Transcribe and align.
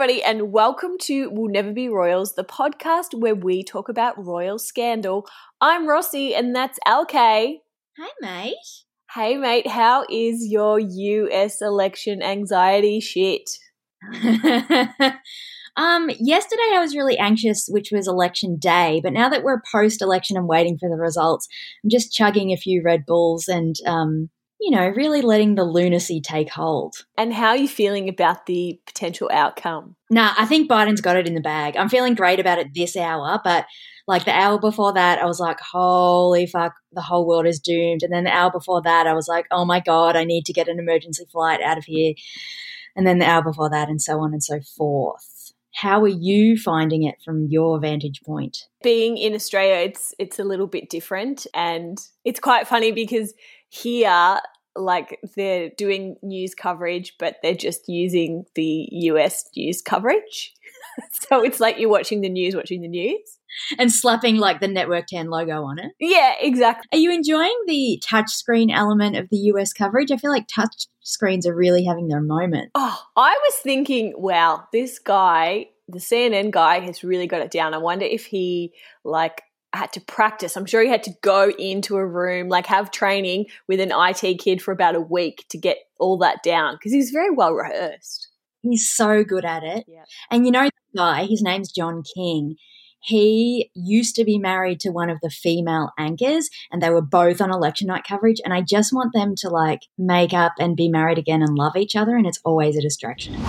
everybody, 0.00 0.22
and 0.22 0.50
welcome 0.50 0.96
to 0.98 1.28
We'll 1.28 1.50
Never 1.50 1.72
Be 1.74 1.90
Royals, 1.90 2.34
the 2.34 2.42
podcast 2.42 3.08
where 3.12 3.34
we 3.34 3.62
talk 3.62 3.90
about 3.90 4.16
royal 4.16 4.58
scandal. 4.58 5.26
I'm 5.60 5.86
Rossy, 5.86 6.34
and 6.34 6.56
that's 6.56 6.78
LK. 6.88 7.12
Hi, 7.98 8.08
mate. 8.22 8.54
Hey, 9.12 9.36
mate, 9.36 9.66
how 9.66 10.06
is 10.08 10.46
your 10.48 10.80
US 10.80 11.60
election 11.60 12.22
anxiety 12.22 12.98
shit? 12.98 13.50
um, 15.76 16.08
yesterday 16.18 16.70
I 16.72 16.80
was 16.80 16.96
really 16.96 17.18
anxious, 17.18 17.68
which 17.68 17.90
was 17.92 18.08
election 18.08 18.56
day, 18.58 19.02
but 19.04 19.12
now 19.12 19.28
that 19.28 19.42
we're 19.42 19.60
post 19.70 20.00
election 20.00 20.38
and 20.38 20.48
waiting 20.48 20.78
for 20.78 20.88
the 20.88 20.96
results, 20.96 21.46
I'm 21.84 21.90
just 21.90 22.10
chugging 22.10 22.52
a 22.52 22.56
few 22.56 22.80
Red 22.82 23.04
Bulls 23.04 23.48
and 23.48 23.74
um, 23.84 24.30
you 24.60 24.70
know, 24.70 24.88
really 24.88 25.22
letting 25.22 25.54
the 25.54 25.64
lunacy 25.64 26.20
take 26.20 26.50
hold. 26.50 26.94
And 27.16 27.32
how 27.32 27.48
are 27.48 27.56
you 27.56 27.66
feeling 27.66 28.08
about 28.08 28.44
the 28.44 28.78
potential 28.86 29.30
outcome? 29.32 29.96
Nah, 30.10 30.34
I 30.36 30.44
think 30.44 30.70
Biden's 30.70 31.00
got 31.00 31.16
it 31.16 31.26
in 31.26 31.34
the 31.34 31.40
bag. 31.40 31.76
I'm 31.76 31.88
feeling 31.88 32.14
great 32.14 32.38
about 32.38 32.58
it 32.58 32.74
this 32.74 32.94
hour, 32.94 33.40
but 33.42 33.64
like 34.06 34.24
the 34.24 34.36
hour 34.36 34.58
before 34.58 34.92
that, 34.92 35.18
I 35.18 35.24
was 35.24 35.40
like, 35.40 35.58
holy 35.60 36.46
fuck, 36.46 36.74
the 36.92 37.00
whole 37.00 37.26
world 37.26 37.46
is 37.46 37.58
doomed. 37.58 38.02
And 38.02 38.12
then 38.12 38.24
the 38.24 38.34
hour 38.34 38.50
before 38.50 38.82
that, 38.82 39.06
I 39.06 39.14
was 39.14 39.28
like, 39.28 39.46
oh 39.50 39.64
my 39.64 39.80
God, 39.80 40.14
I 40.14 40.24
need 40.24 40.44
to 40.46 40.52
get 40.52 40.68
an 40.68 40.78
emergency 40.78 41.24
flight 41.32 41.62
out 41.62 41.78
of 41.78 41.84
here. 41.84 42.12
And 42.94 43.06
then 43.06 43.18
the 43.18 43.28
hour 43.28 43.42
before 43.42 43.70
that, 43.70 43.88
and 43.88 44.02
so 44.02 44.20
on 44.20 44.32
and 44.32 44.42
so 44.42 44.60
forth. 44.76 45.52
How 45.72 46.02
are 46.02 46.08
you 46.08 46.58
finding 46.58 47.04
it 47.04 47.14
from 47.24 47.46
your 47.48 47.78
vantage 47.78 48.20
point? 48.26 48.66
Being 48.82 49.16
in 49.16 49.34
Australia, 49.34 49.76
it's 49.76 50.12
it's 50.18 50.40
a 50.40 50.44
little 50.44 50.66
bit 50.66 50.90
different, 50.90 51.46
and 51.54 51.96
it's 52.24 52.40
quite 52.40 52.66
funny 52.66 52.90
because 52.90 53.32
here 53.70 54.40
like 54.76 55.18
they're 55.36 55.70
doing 55.76 56.16
news 56.22 56.54
coverage 56.54 57.14
but 57.18 57.36
they're 57.42 57.54
just 57.54 57.88
using 57.88 58.44
the 58.54 58.88
US 58.90 59.48
news 59.56 59.80
coverage. 59.82 60.52
so 61.12 61.42
it's 61.42 61.60
like 61.60 61.78
you're 61.78 61.90
watching 61.90 62.20
the 62.20 62.28
news 62.28 62.54
watching 62.54 62.82
the 62.82 62.88
news 62.88 63.38
and 63.78 63.92
slapping 63.92 64.36
like 64.36 64.60
the 64.60 64.68
network 64.68 65.06
10 65.06 65.28
logo 65.28 65.62
on 65.64 65.78
it. 65.78 65.92
Yeah, 65.98 66.34
exactly. 66.40 66.86
Are 66.92 67.00
you 67.00 67.12
enjoying 67.12 67.56
the 67.66 68.02
touchscreen 68.04 68.70
element 68.72 69.16
of 69.16 69.28
the 69.30 69.38
US 69.54 69.72
coverage? 69.72 70.10
I 70.10 70.16
feel 70.16 70.30
like 70.30 70.46
touch 70.48 70.86
screens 71.00 71.46
are 71.46 71.54
really 71.54 71.84
having 71.84 72.08
their 72.08 72.20
moment. 72.20 72.70
Oh, 72.74 73.02
I 73.16 73.30
was 73.30 73.54
thinking, 73.62 74.14
wow, 74.16 74.64
this 74.72 74.98
guy, 74.98 75.66
the 75.88 75.98
CNN 75.98 76.50
guy 76.50 76.80
has 76.80 77.02
really 77.02 77.26
got 77.26 77.40
it 77.40 77.50
down. 77.50 77.74
I 77.74 77.78
wonder 77.78 78.04
if 78.04 78.26
he 78.26 78.72
like 79.04 79.42
had 79.72 79.92
to 79.92 80.00
practice. 80.00 80.56
I'm 80.56 80.66
sure 80.66 80.82
he 80.82 80.88
had 80.88 81.02
to 81.04 81.14
go 81.22 81.50
into 81.50 81.96
a 81.96 82.06
room, 82.06 82.48
like 82.48 82.66
have 82.66 82.90
training 82.90 83.46
with 83.68 83.80
an 83.80 83.92
IT 83.94 84.38
kid 84.38 84.60
for 84.60 84.72
about 84.72 84.96
a 84.96 85.00
week 85.00 85.46
to 85.50 85.58
get 85.58 85.78
all 85.98 86.18
that 86.18 86.42
down 86.42 86.74
because 86.74 86.92
he's 86.92 87.10
very 87.10 87.30
well 87.30 87.52
rehearsed. 87.52 88.28
He's 88.62 88.90
so 88.90 89.24
good 89.24 89.44
at 89.44 89.62
it. 89.62 89.84
Yeah. 89.88 90.04
And 90.30 90.44
you 90.44 90.52
know 90.52 90.64
the 90.64 90.98
guy, 90.98 91.24
his 91.24 91.42
name's 91.42 91.72
John 91.72 92.02
King. 92.14 92.56
He 93.02 93.70
used 93.74 94.14
to 94.16 94.24
be 94.24 94.38
married 94.38 94.80
to 94.80 94.90
one 94.90 95.08
of 95.08 95.20
the 95.22 95.30
female 95.30 95.92
anchors 95.98 96.50
and 96.70 96.82
they 96.82 96.90
were 96.90 97.00
both 97.00 97.40
on 97.40 97.50
election 97.50 97.86
night 97.86 98.04
coverage. 98.06 98.40
And 98.44 98.52
I 98.52 98.60
just 98.60 98.92
want 98.92 99.14
them 99.14 99.34
to 99.36 99.48
like 99.48 99.86
make 99.96 100.34
up 100.34 100.52
and 100.58 100.76
be 100.76 100.90
married 100.90 101.16
again 101.16 101.40
and 101.40 101.56
love 101.56 101.76
each 101.76 101.96
other. 101.96 102.14
And 102.14 102.26
it's 102.26 102.40
always 102.44 102.76
a 102.76 102.82
distraction. 102.82 103.42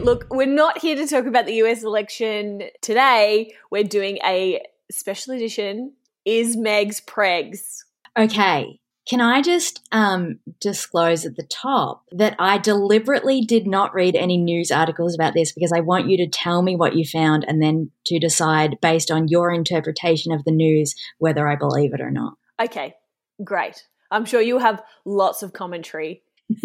Look, 0.00 0.26
we're 0.30 0.46
not 0.46 0.78
here 0.78 0.94
to 0.94 1.06
talk 1.08 1.26
about 1.26 1.46
the 1.46 1.54
US 1.64 1.82
election 1.82 2.64
today. 2.82 3.54
We're 3.70 3.82
doing 3.82 4.18
a 4.24 4.60
special 4.90 5.34
edition 5.34 5.94
is 6.24 6.56
Meg's 6.56 7.00
Pregs. 7.00 7.84
Okay. 8.18 8.80
Can 9.06 9.20
I 9.20 9.42
just 9.42 9.86
um, 9.92 10.38
disclose 10.60 11.26
at 11.26 11.36
the 11.36 11.42
top 11.42 12.04
that 12.12 12.36
I 12.38 12.56
deliberately 12.56 13.42
did 13.42 13.66
not 13.66 13.92
read 13.92 14.16
any 14.16 14.38
news 14.38 14.70
articles 14.70 15.14
about 15.14 15.34
this 15.34 15.52
because 15.52 15.72
I 15.72 15.80
want 15.80 16.08
you 16.08 16.16
to 16.18 16.26
tell 16.26 16.62
me 16.62 16.74
what 16.74 16.96
you 16.96 17.04
found 17.04 17.44
and 17.46 17.62
then 17.62 17.90
to 18.06 18.18
decide 18.18 18.78
based 18.80 19.10
on 19.10 19.28
your 19.28 19.52
interpretation 19.52 20.32
of 20.32 20.44
the 20.44 20.52
news 20.52 20.94
whether 21.18 21.46
I 21.46 21.56
believe 21.56 21.92
it 21.92 22.00
or 22.00 22.10
not. 22.10 22.34
Okay, 22.58 22.94
great. 23.42 23.84
I'm 24.10 24.24
sure 24.24 24.40
you'll 24.40 24.60
have 24.60 24.82
lots 25.04 25.42
of 25.42 25.52
commentary. 25.52 26.22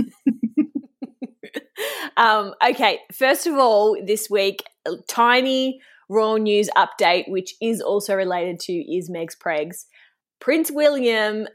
um, 2.18 2.54
okay, 2.64 3.00
first 3.14 3.48
of 3.48 3.56
all, 3.56 3.98
this 4.04 4.30
week, 4.30 4.64
tiny 5.08 5.82
Royal 6.10 6.38
News 6.38 6.70
update, 6.76 7.30
which 7.30 7.54
is 7.62 7.82
also 7.82 8.16
related 8.16 8.60
to 8.62 8.74
Is 8.74 9.10
Meg's 9.10 9.36
Pregs. 9.36 9.86
Prince 10.40 10.72
William 10.72 11.48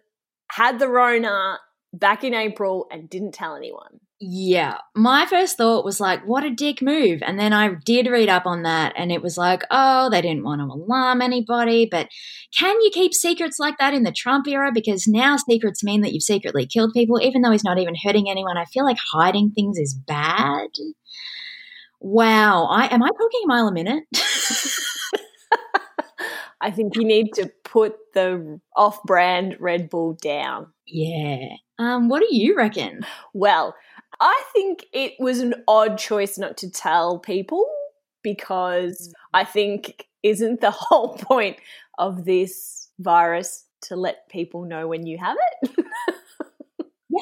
had 0.52 0.78
the 0.78 0.88
Rona 0.88 1.58
back 1.92 2.24
in 2.24 2.34
April 2.34 2.86
and 2.90 3.10
didn't 3.10 3.32
tell 3.32 3.56
anyone. 3.56 4.00
Yeah. 4.20 4.78
My 4.94 5.26
first 5.26 5.56
thought 5.56 5.84
was 5.84 6.00
like, 6.00 6.24
what 6.26 6.44
a 6.44 6.50
dick 6.50 6.80
move. 6.80 7.20
And 7.22 7.38
then 7.38 7.52
I 7.52 7.74
did 7.84 8.06
read 8.06 8.28
up 8.28 8.46
on 8.46 8.62
that 8.62 8.94
and 8.96 9.12
it 9.12 9.22
was 9.22 9.36
like, 9.36 9.62
oh, 9.70 10.08
they 10.08 10.22
didn't 10.22 10.44
want 10.44 10.60
to 10.60 10.66
alarm 10.66 11.20
anybody. 11.20 11.86
But 11.90 12.08
can 12.56 12.80
you 12.80 12.90
keep 12.92 13.12
secrets 13.12 13.58
like 13.58 13.76
that 13.78 13.92
in 13.92 14.04
the 14.04 14.12
Trump 14.12 14.46
era? 14.46 14.70
Because 14.72 15.06
now 15.06 15.36
secrets 15.36 15.84
mean 15.84 16.00
that 16.02 16.12
you've 16.12 16.22
secretly 16.22 16.64
killed 16.64 16.92
people, 16.94 17.20
even 17.20 17.42
though 17.42 17.50
he's 17.50 17.64
not 17.64 17.78
even 17.78 17.94
hurting 18.02 18.30
anyone. 18.30 18.56
I 18.56 18.64
feel 18.66 18.84
like 18.84 18.98
hiding 19.12 19.50
things 19.50 19.78
is 19.78 19.94
bad. 19.94 20.70
Wow. 22.00 22.66
I 22.66 22.86
am 22.86 23.02
I 23.02 23.08
talking 23.08 23.40
a 23.44 23.48
mile 23.48 23.68
a 23.68 23.72
minute? 23.72 24.04
I 26.64 26.70
think 26.70 26.96
you 26.96 27.04
need 27.04 27.34
to 27.34 27.52
put 27.62 27.94
the 28.14 28.58
off-brand 28.74 29.58
Red 29.60 29.90
Bull 29.90 30.14
down. 30.14 30.68
Yeah. 30.86 31.56
Um, 31.78 32.08
what 32.08 32.20
do 32.20 32.34
you 32.34 32.56
reckon? 32.56 33.04
Well, 33.34 33.74
I 34.18 34.42
think 34.54 34.86
it 34.94 35.12
was 35.18 35.40
an 35.40 35.56
odd 35.68 35.98
choice 35.98 36.38
not 36.38 36.56
to 36.58 36.70
tell 36.70 37.18
people 37.18 37.66
because 38.22 39.08
mm. 39.08 39.12
I 39.34 39.44
think 39.44 40.06
isn't 40.22 40.62
the 40.62 40.70
whole 40.74 41.18
point 41.18 41.58
of 41.98 42.24
this 42.24 42.88
virus 42.98 43.66
to 43.82 43.96
let 43.96 44.26
people 44.30 44.64
know 44.64 44.88
when 44.88 45.06
you 45.06 45.18
have 45.18 45.36
it? 45.62 45.70
Yeah, 47.10 47.20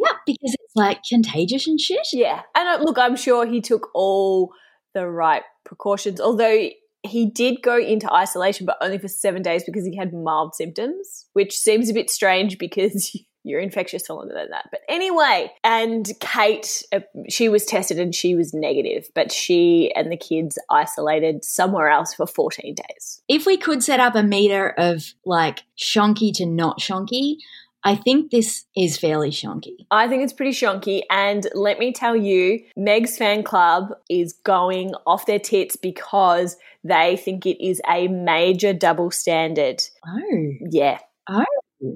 Yeah, 0.00 0.12
because 0.26 0.56
it's 0.60 0.74
like 0.74 0.98
contagious 1.08 1.68
and 1.68 1.80
shit. 1.80 2.08
Yeah. 2.12 2.42
And 2.56 2.68
uh, 2.68 2.82
look, 2.82 2.98
I'm 2.98 3.16
sure 3.16 3.46
he 3.46 3.60
took 3.60 3.88
all 3.94 4.52
the 4.92 5.08
right 5.08 5.44
precautions, 5.64 6.20
although 6.20 6.68
he 7.02 7.26
did 7.26 7.62
go 7.62 7.78
into 7.78 8.12
isolation, 8.12 8.66
but 8.66 8.76
only 8.80 8.98
for 8.98 9.08
seven 9.08 9.42
days 9.42 9.64
because 9.64 9.84
he 9.84 9.96
had 9.96 10.12
mild 10.12 10.54
symptoms, 10.54 11.26
which 11.32 11.56
seems 11.56 11.88
a 11.88 11.94
bit 11.94 12.10
strange 12.10 12.58
because 12.58 13.16
you're 13.44 13.60
infectious 13.60 14.06
for 14.06 14.14
longer 14.14 14.34
than 14.34 14.50
that. 14.50 14.66
But 14.70 14.80
anyway, 14.88 15.50
and 15.64 16.06
Kate, 16.20 16.82
uh, 16.92 17.00
she 17.28 17.48
was 17.48 17.64
tested 17.64 17.98
and 17.98 18.14
she 18.14 18.34
was 18.34 18.52
negative, 18.52 19.08
but 19.14 19.32
she 19.32 19.92
and 19.96 20.12
the 20.12 20.16
kids 20.16 20.58
isolated 20.70 21.44
somewhere 21.44 21.88
else 21.88 22.12
for 22.12 22.26
14 22.26 22.74
days. 22.74 23.22
If 23.28 23.46
we 23.46 23.56
could 23.56 23.82
set 23.82 24.00
up 24.00 24.14
a 24.14 24.22
meter 24.22 24.68
of 24.76 25.14
like 25.24 25.62
shonky 25.78 26.32
to 26.34 26.46
not 26.46 26.80
shonky, 26.80 27.36
I 27.82 27.96
think 27.96 28.30
this 28.30 28.66
is 28.76 28.98
fairly 28.98 29.30
shonky. 29.30 29.86
I 29.90 30.08
think 30.08 30.22
it's 30.22 30.32
pretty 30.32 30.52
shonky. 30.52 31.02
And 31.10 31.46
let 31.54 31.78
me 31.78 31.92
tell 31.92 32.14
you, 32.14 32.62
Meg's 32.76 33.16
fan 33.16 33.42
club 33.42 33.94
is 34.08 34.34
going 34.44 34.92
off 35.06 35.26
their 35.26 35.38
tits 35.38 35.76
because 35.76 36.56
they 36.84 37.16
think 37.16 37.46
it 37.46 37.64
is 37.64 37.80
a 37.88 38.08
major 38.08 38.72
double 38.72 39.10
standard. 39.10 39.82
Oh. 40.06 40.52
Yeah. 40.70 40.98
Oh. 41.28 41.44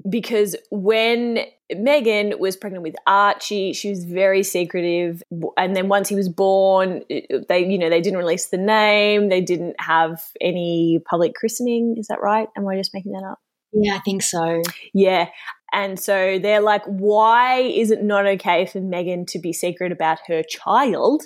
Because 0.09 0.55
when 0.71 1.45
Meghan 1.71 2.39
was 2.39 2.57
pregnant 2.57 2.81
with 2.81 2.95
Archie, 3.05 3.73
she 3.73 3.91
was 3.91 4.03
very 4.03 4.41
secretive. 4.41 5.21
And 5.57 5.75
then 5.75 5.89
once 5.89 6.09
he 6.09 6.15
was 6.15 6.27
born, 6.27 7.03
they, 7.09 7.67
you 7.67 7.77
know, 7.77 7.91
they 7.91 8.01
didn't 8.01 8.17
release 8.17 8.47
the 8.47 8.57
name. 8.57 9.29
They 9.29 9.41
didn't 9.41 9.75
have 9.79 10.23
any 10.41 10.99
public 11.07 11.35
christening. 11.35 11.97
Is 11.99 12.07
that 12.07 12.21
right? 12.21 12.47
Am 12.57 12.67
I 12.67 12.77
just 12.77 12.95
making 12.95 13.11
that 13.11 13.23
up? 13.23 13.39
Yeah, 13.73 13.95
I 13.95 13.99
think 13.99 14.23
so. 14.23 14.61
Yeah. 14.93 15.29
And 15.73 15.99
so 15.99 16.39
they're 16.39 16.61
like, 16.61 16.83
why 16.85 17.59
is 17.59 17.91
it 17.91 18.01
not 18.01 18.25
okay 18.25 18.65
for 18.65 18.79
Meghan 18.79 19.27
to 19.27 19.39
be 19.39 19.51
secret 19.51 19.91
about 19.91 20.19
her 20.27 20.41
child, 20.43 21.23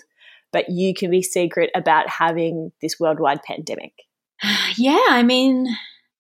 but 0.52 0.70
you 0.70 0.94
can 0.94 1.12
be 1.12 1.22
secret 1.22 1.70
about 1.76 2.10
having 2.10 2.72
this 2.82 3.00
worldwide 3.00 3.44
pandemic? 3.44 3.94
Yeah, 4.78 5.06
I 5.10 5.24
mean, 5.24 5.68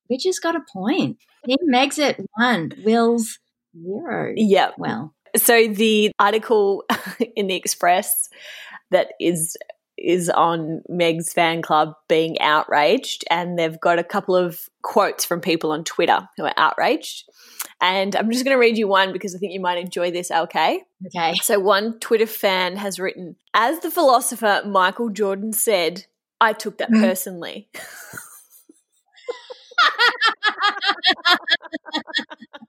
we 0.09 0.17
just 0.17 0.43
got 0.43 0.55
a 0.55 0.61
point. 0.73 1.17
Team 1.45 1.57
Meg's 1.63 1.97
at 1.99 2.19
one, 2.35 2.73
Will's 2.83 3.39
zero. 3.81 4.33
Yeah. 4.35 4.71
Well. 4.77 5.13
So 5.37 5.67
the 5.67 6.11
article 6.19 6.83
in 7.35 7.47
the 7.47 7.55
Express 7.55 8.29
that 8.91 9.09
is 9.19 9.55
is 10.01 10.29
on 10.29 10.81
Meg's 10.87 11.33
fan 11.33 11.61
club 11.61 11.93
being 12.07 12.39
outraged, 12.41 13.23
and 13.29 13.57
they've 13.57 13.79
got 13.79 13.99
a 13.99 14.03
couple 14.03 14.35
of 14.35 14.69
quotes 14.81 15.25
from 15.25 15.41
people 15.41 15.71
on 15.71 15.83
Twitter 15.83 16.27
who 16.37 16.45
are 16.45 16.53
outraged. 16.57 17.29
And 17.81 18.15
I'm 18.15 18.31
just 18.31 18.43
going 18.43 18.55
to 18.55 18.59
read 18.59 18.77
you 18.77 18.87
one 18.87 19.13
because 19.13 19.35
I 19.35 19.37
think 19.37 19.53
you 19.53 19.59
might 19.59 19.77
enjoy 19.77 20.11
this, 20.11 20.31
okay? 20.31 20.81
Okay. 21.07 21.33
So, 21.41 21.59
one 21.59 21.99
Twitter 21.99 22.27
fan 22.27 22.77
has 22.77 22.99
written 22.99 23.35
As 23.53 23.79
the 23.79 23.91
philosopher 23.91 24.61
Michael 24.65 25.09
Jordan 25.09 25.53
said, 25.53 26.05
I 26.41 26.53
took 26.53 26.77
that 26.79 26.91
mm-hmm. 26.91 27.03
personally. 27.03 27.69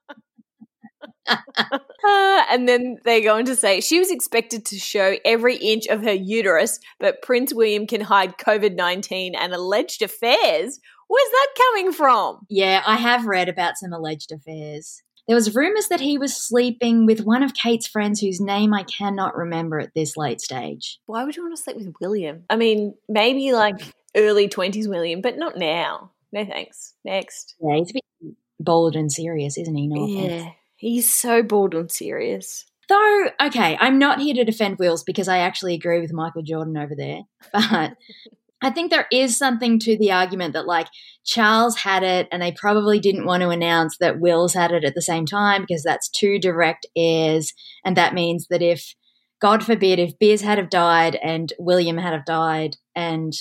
and 2.49 2.67
then 2.67 2.97
they 3.03 3.21
go 3.21 3.37
on 3.37 3.45
to 3.45 3.55
say 3.55 3.81
she 3.81 3.99
was 3.99 4.11
expected 4.11 4.65
to 4.65 4.77
show 4.77 5.15
every 5.25 5.55
inch 5.57 5.87
of 5.87 6.03
her 6.03 6.13
uterus, 6.13 6.79
but 6.99 7.21
Prince 7.21 7.53
William 7.53 7.87
can 7.87 8.01
hide 8.01 8.37
COVID 8.37 8.75
19 8.75 9.35
and 9.35 9.53
alleged 9.53 10.01
affairs. 10.01 10.79
Where's 11.07 11.29
that 11.31 11.47
coming 11.57 11.91
from? 11.91 12.45
Yeah, 12.49 12.81
I 12.85 12.95
have 12.95 13.25
read 13.25 13.49
about 13.49 13.77
some 13.77 13.91
alleged 13.91 14.31
affairs. 14.31 15.03
There 15.27 15.35
was 15.35 15.55
rumors 15.55 15.87
that 15.89 15.99
he 15.99 16.17
was 16.17 16.35
sleeping 16.35 17.05
with 17.05 17.21
one 17.21 17.43
of 17.43 17.53
Kate's 17.53 17.87
friends 17.87 18.19
whose 18.19 18.41
name 18.41 18.73
I 18.73 18.83
cannot 18.83 19.35
remember 19.35 19.79
at 19.79 19.93
this 19.93 20.17
late 20.17 20.41
stage. 20.41 20.99
Why 21.05 21.23
would 21.23 21.35
you 21.35 21.43
want 21.43 21.55
to 21.55 21.61
sleep 21.61 21.77
with 21.77 21.93
William? 22.01 22.43
I 22.49 22.55
mean, 22.55 22.95
maybe 23.07 23.53
like 23.53 23.75
early 24.15 24.49
20s 24.49 24.89
William, 24.89 25.21
but 25.21 25.37
not 25.37 25.57
now. 25.57 26.11
No 26.31 26.45
thanks. 26.45 26.95
Next. 27.03 27.55
Yeah, 27.61 27.75
he's 27.75 27.91
a 27.91 27.93
bit 27.93 28.35
bold 28.59 28.95
and 28.95 29.11
serious, 29.11 29.57
isn't 29.57 29.75
he? 29.75 29.87
No 29.87 30.07
yeah, 30.07 30.25
offense. 30.25 30.55
He's 30.81 31.11
so 31.11 31.43
bold 31.43 31.75
and 31.75 31.91
serious. 31.91 32.65
Though, 32.89 33.29
okay, 33.39 33.77
I'm 33.79 33.99
not 33.99 34.19
here 34.19 34.33
to 34.33 34.43
defend 34.43 34.79
Wills 34.79 35.03
because 35.03 35.27
I 35.27 35.37
actually 35.37 35.75
agree 35.75 36.01
with 36.01 36.11
Michael 36.11 36.41
Jordan 36.41 36.75
over 36.75 36.93
there. 36.97 37.21
But 37.53 37.93
I 38.63 38.69
think 38.69 38.91
there 38.91 39.07
is 39.11 39.37
something 39.37 39.79
to 39.79 39.97
the 39.97 40.11
argument 40.11 40.53
that, 40.53 40.67
like, 40.67 40.87
Charles 41.25 41.77
had 41.77 42.03
it 42.03 42.27
and 42.31 42.41
they 42.41 42.51
probably 42.51 42.99
didn't 42.99 43.25
want 43.25 43.41
to 43.41 43.49
announce 43.49 43.97
that 43.97 44.19
Wills 44.19 44.53
had 44.53 44.71
it 44.71 44.83
at 44.83 44.93
the 44.93 45.01
same 45.01 45.25
time 45.25 45.61
because 45.61 45.81
that's 45.83 46.09
two 46.09 46.37
direct 46.37 46.85
heirs. 46.95 47.53
And 47.83 47.97
that 47.97 48.13
means 48.13 48.47
that 48.49 48.61
if, 48.61 48.93
God 49.39 49.63
forbid, 49.63 49.97
if 49.97 50.19
Biz 50.19 50.41
had 50.41 50.59
have 50.59 50.69
died 50.69 51.15
and 51.23 51.51
William 51.57 51.97
had 51.97 52.13
have 52.13 52.25
died 52.25 52.77
and 52.95 53.33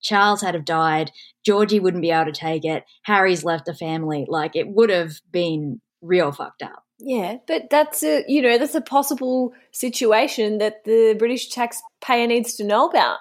Charles 0.00 0.40
had 0.40 0.54
have 0.54 0.64
died, 0.64 1.10
Georgie 1.44 1.80
wouldn't 1.80 2.02
be 2.02 2.10
able 2.10 2.32
to 2.32 2.38
take 2.38 2.64
it. 2.64 2.84
Harry's 3.02 3.44
left 3.44 3.68
a 3.68 3.74
family. 3.74 4.24
Like, 4.26 4.56
it 4.56 4.68
would 4.68 4.88
have 4.88 5.20
been 5.30 5.82
real 6.02 6.32
fucked 6.32 6.62
up. 6.62 6.84
Yeah, 6.98 7.36
but 7.46 7.68
that's 7.70 8.02
a 8.02 8.24
you 8.26 8.40
know 8.40 8.56
that's 8.58 8.74
a 8.74 8.80
possible 8.80 9.52
situation 9.70 10.58
that 10.58 10.84
the 10.84 11.14
British 11.18 11.48
taxpayer 11.50 12.26
needs 12.26 12.54
to 12.54 12.64
know 12.64 12.88
about. 12.88 13.18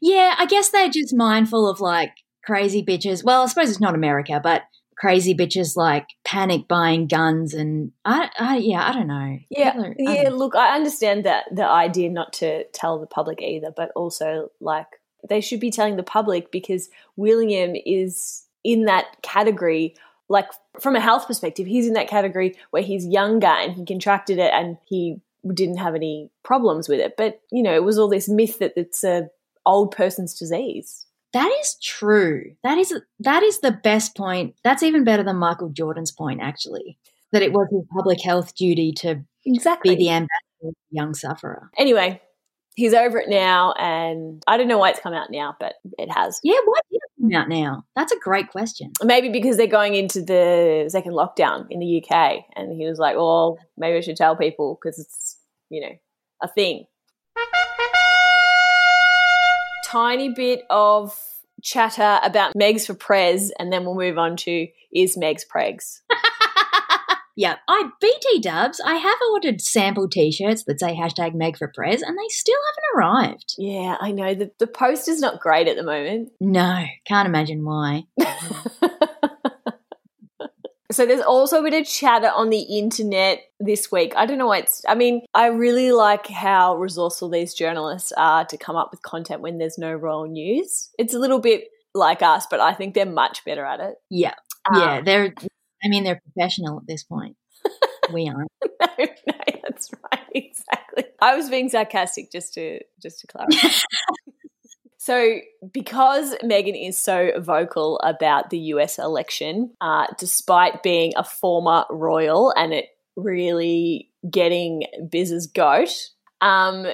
Yeah, 0.00 0.34
I 0.38 0.46
guess 0.46 0.70
they're 0.70 0.88
just 0.88 1.14
mindful 1.14 1.68
of 1.68 1.80
like 1.80 2.10
crazy 2.44 2.84
bitches. 2.84 3.24
Well, 3.24 3.42
I 3.42 3.46
suppose 3.46 3.70
it's 3.70 3.80
not 3.80 3.94
America, 3.94 4.40
but 4.42 4.62
crazy 4.96 5.34
bitches 5.34 5.76
like 5.76 6.06
panic 6.24 6.68
buying 6.68 7.06
guns 7.06 7.52
and 7.52 7.92
I, 8.04 8.30
I 8.38 8.56
yeah, 8.58 8.88
I 8.88 8.92
don't 8.92 9.08
know. 9.08 9.38
Yeah, 9.50 9.74
I 9.76 9.94
yeah. 9.98 10.22
don't- 10.24 10.36
Look, 10.36 10.54
I 10.54 10.74
understand 10.74 11.24
that 11.24 11.44
the 11.52 11.68
idea 11.68 12.10
not 12.10 12.32
to 12.34 12.64
tell 12.72 12.98
the 12.98 13.06
public 13.06 13.42
either, 13.42 13.72
but 13.76 13.90
also 13.96 14.50
like 14.60 14.86
they 15.28 15.40
should 15.40 15.60
be 15.60 15.70
telling 15.70 15.96
the 15.96 16.02
public 16.02 16.50
because 16.52 16.88
William 17.16 17.74
is 17.86 18.44
in 18.62 18.84
that 18.84 19.06
category. 19.22 19.94
Like 20.28 20.46
from 20.80 20.96
a 20.96 21.00
health 21.00 21.26
perspective, 21.26 21.66
he's 21.66 21.86
in 21.86 21.94
that 21.94 22.08
category 22.08 22.56
where 22.70 22.82
he's 22.82 23.06
younger 23.06 23.46
and 23.46 23.72
he 23.74 23.84
contracted 23.84 24.38
it 24.38 24.52
and 24.52 24.78
he 24.86 25.20
didn't 25.52 25.76
have 25.76 25.94
any 25.94 26.30
problems 26.42 26.88
with 26.88 27.00
it. 27.00 27.16
But 27.16 27.40
you 27.52 27.62
know, 27.62 27.74
it 27.74 27.84
was 27.84 27.98
all 27.98 28.08
this 28.08 28.28
myth 28.28 28.58
that 28.60 28.72
it's 28.76 29.04
a 29.04 29.28
old 29.66 29.94
person's 29.94 30.38
disease. 30.38 31.06
That 31.34 31.50
is 31.60 31.76
true. 31.82 32.52
That 32.62 32.78
is 32.78 32.94
that 33.20 33.42
is 33.42 33.60
the 33.60 33.72
best 33.72 34.16
point. 34.16 34.54
That's 34.62 34.82
even 34.82 35.04
better 35.04 35.22
than 35.22 35.36
Michael 35.36 35.68
Jordan's 35.68 36.12
point, 36.12 36.40
actually. 36.40 36.96
That 37.32 37.42
it 37.42 37.52
was 37.52 37.66
his 37.70 37.82
public 37.92 38.20
health 38.22 38.54
duty 38.54 38.92
to 38.98 39.24
Exactly. 39.44 39.96
be 39.96 40.04
the 40.04 40.10
ambassador 40.10 40.28
of 40.68 40.74
the 40.90 40.96
young 40.96 41.12
sufferer. 41.12 41.70
anyway, 41.76 42.22
he's 42.76 42.94
over 42.94 43.18
it 43.18 43.28
now, 43.28 43.72
and 43.72 44.42
I 44.46 44.56
don't 44.56 44.68
know 44.68 44.78
why 44.78 44.90
it's 44.90 45.00
come 45.00 45.12
out 45.12 45.30
now, 45.30 45.54
but 45.60 45.74
it 45.98 46.10
has. 46.10 46.40
Yeah, 46.42 46.56
why 46.64 46.78
did 46.90 46.96
it 46.96 47.02
come 47.28 47.40
out 47.40 47.48
now? 47.48 47.84
That's 47.96 48.12
a 48.12 48.18
great 48.18 48.50
question. 48.50 48.92
Maybe 49.02 49.28
because 49.28 49.56
they're 49.56 49.66
going 49.66 49.94
into 49.94 50.22
the 50.22 50.86
second 50.88 51.12
lockdown 51.12 51.66
in 51.70 51.80
the 51.80 52.02
UK, 52.02 52.44
and 52.56 52.72
he 52.72 52.86
was 52.86 52.98
like, 52.98 53.16
"Well, 53.16 53.58
maybe 53.76 53.96
I 53.96 54.00
should 54.00 54.16
tell 54.16 54.36
people 54.36 54.78
because 54.80 54.98
it's 54.98 55.38
you 55.70 55.80
know 55.80 55.96
a 56.42 56.48
thing." 56.48 56.86
Tiny 59.86 60.30
bit 60.30 60.62
of 60.70 61.16
chatter 61.62 62.20
about 62.22 62.54
Megs 62.54 62.86
for 62.86 62.94
Prez, 62.94 63.52
and 63.58 63.72
then 63.72 63.84
we'll 63.84 63.94
move 63.94 64.18
on 64.18 64.36
to 64.38 64.66
is 64.92 65.16
Megs 65.16 65.42
Pregs. 65.46 66.00
Yeah, 67.36 67.56
I 67.68 67.90
BT 68.00 68.40
Dubs. 68.40 68.80
I 68.84 68.94
have 68.94 69.18
ordered 69.32 69.60
sample 69.60 70.08
T-shirts 70.08 70.64
that 70.64 70.78
say 70.78 70.94
hashtag 70.94 71.34
Meg 71.34 71.56
for 71.56 71.72
Prez, 71.74 72.00
and 72.00 72.16
they 72.16 72.28
still 72.28 72.58
haven't 72.68 72.98
arrived. 72.98 73.54
Yeah, 73.58 73.96
I 74.00 74.12
know 74.12 74.34
the 74.34 74.50
the 74.58 74.66
post 74.66 75.08
is 75.08 75.20
not 75.20 75.40
great 75.40 75.66
at 75.66 75.76
the 75.76 75.82
moment. 75.82 76.30
No, 76.40 76.84
can't 77.06 77.28
imagine 77.28 77.64
why. 77.64 78.04
So 80.94 81.04
there's 81.04 81.22
also 81.22 81.58
a 81.58 81.62
bit 81.62 81.74
of 81.74 81.88
chatter 81.88 82.28
on 82.28 82.50
the 82.50 82.60
internet 82.60 83.40
this 83.58 83.90
week. 83.90 84.14
I 84.16 84.26
don't 84.26 84.38
know 84.38 84.46
why 84.46 84.58
it's 84.58 84.82
I 84.86 84.94
mean, 84.94 85.22
I 85.34 85.46
really 85.46 85.90
like 85.90 86.28
how 86.28 86.76
resourceful 86.76 87.30
these 87.30 87.52
journalists 87.52 88.12
are 88.16 88.44
to 88.44 88.56
come 88.56 88.76
up 88.76 88.92
with 88.92 89.02
content 89.02 89.40
when 89.40 89.58
there's 89.58 89.76
no 89.76 89.92
royal 89.92 90.26
news. 90.26 90.90
It's 90.96 91.12
a 91.12 91.18
little 91.18 91.40
bit 91.40 91.64
like 91.94 92.22
us, 92.22 92.46
but 92.48 92.60
I 92.60 92.74
think 92.74 92.94
they're 92.94 93.06
much 93.06 93.44
better 93.44 93.64
at 93.64 93.80
it. 93.80 93.94
Yeah, 94.08 94.34
Um, 94.72 94.80
yeah, 94.80 95.00
they're. 95.00 95.34
I 95.84 95.88
mean, 95.88 96.04
they're 96.04 96.20
professional 96.20 96.78
at 96.78 96.86
this 96.86 97.02
point. 97.04 97.36
we 98.12 98.28
aren't. 98.28 98.50
no, 98.80 98.88
no, 98.98 99.60
that's 99.62 99.90
right. 99.92 100.20
Exactly. 100.34 101.04
I 101.20 101.36
was 101.36 101.48
being 101.48 101.68
sarcastic 101.68 102.30
just 102.32 102.54
to 102.54 102.80
just 103.00 103.20
to 103.20 103.26
clarify. 103.26 103.68
So, 105.04 105.40
because 105.70 106.34
Meghan 106.42 106.88
is 106.88 106.98
so 106.98 107.32
vocal 107.38 107.98
about 107.98 108.48
the 108.48 108.58
US 108.58 108.98
election, 108.98 109.74
uh, 109.82 110.06
despite 110.18 110.82
being 110.82 111.12
a 111.14 111.22
former 111.22 111.84
royal 111.90 112.54
and 112.56 112.72
it 112.72 112.86
really 113.14 114.08
getting 114.30 114.84
Biz's 115.10 115.46
goat, 115.46 115.90
um, 116.40 116.86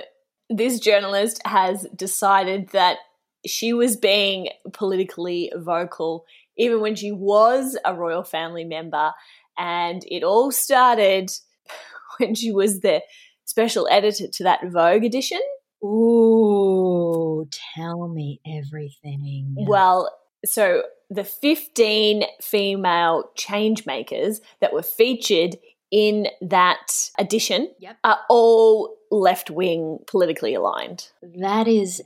this 0.49 0.81
journalist 0.81 1.41
has 1.45 1.87
decided 1.95 2.71
that 2.71 2.99
she 3.47 3.73
was 3.73 3.97
being 3.97 4.49
politically 4.73 5.53
vocal 5.55 6.25
even 6.61 6.81
when 6.81 6.95
she 6.95 7.11
was 7.11 7.77
a 7.85 7.95
royal 7.95 8.23
family 8.23 8.65
member. 8.65 9.13
And 9.59 10.03
it 10.09 10.23
all 10.23 10.53
started 10.53 11.31
when 12.19 12.35
she 12.35 12.53
was 12.53 12.81
the 12.81 13.03
special 13.45 13.89
editor 13.91 14.27
to 14.29 14.45
that 14.45 14.61
Vogue 14.71 15.05
edition. 15.05 15.41
Ooh, 15.83 17.49
tell 17.75 18.09
me 18.09 18.41
everything. 18.47 19.55
Well, 19.57 20.15
so 20.45 20.83
the 21.09 21.25
15 21.25 22.25
female 22.41 23.31
changemakers 23.39 24.41
that 24.61 24.73
were 24.73 24.83
featured 24.83 25.57
in 25.91 26.29
that 26.41 27.11
edition 27.19 27.73
Yep. 27.81 27.97
are 28.05 28.19
all 28.29 28.97
left 29.11 29.51
wing 29.51 29.99
politically 30.07 30.55
aligned. 30.55 31.09
that 31.39 31.67
is 31.67 32.01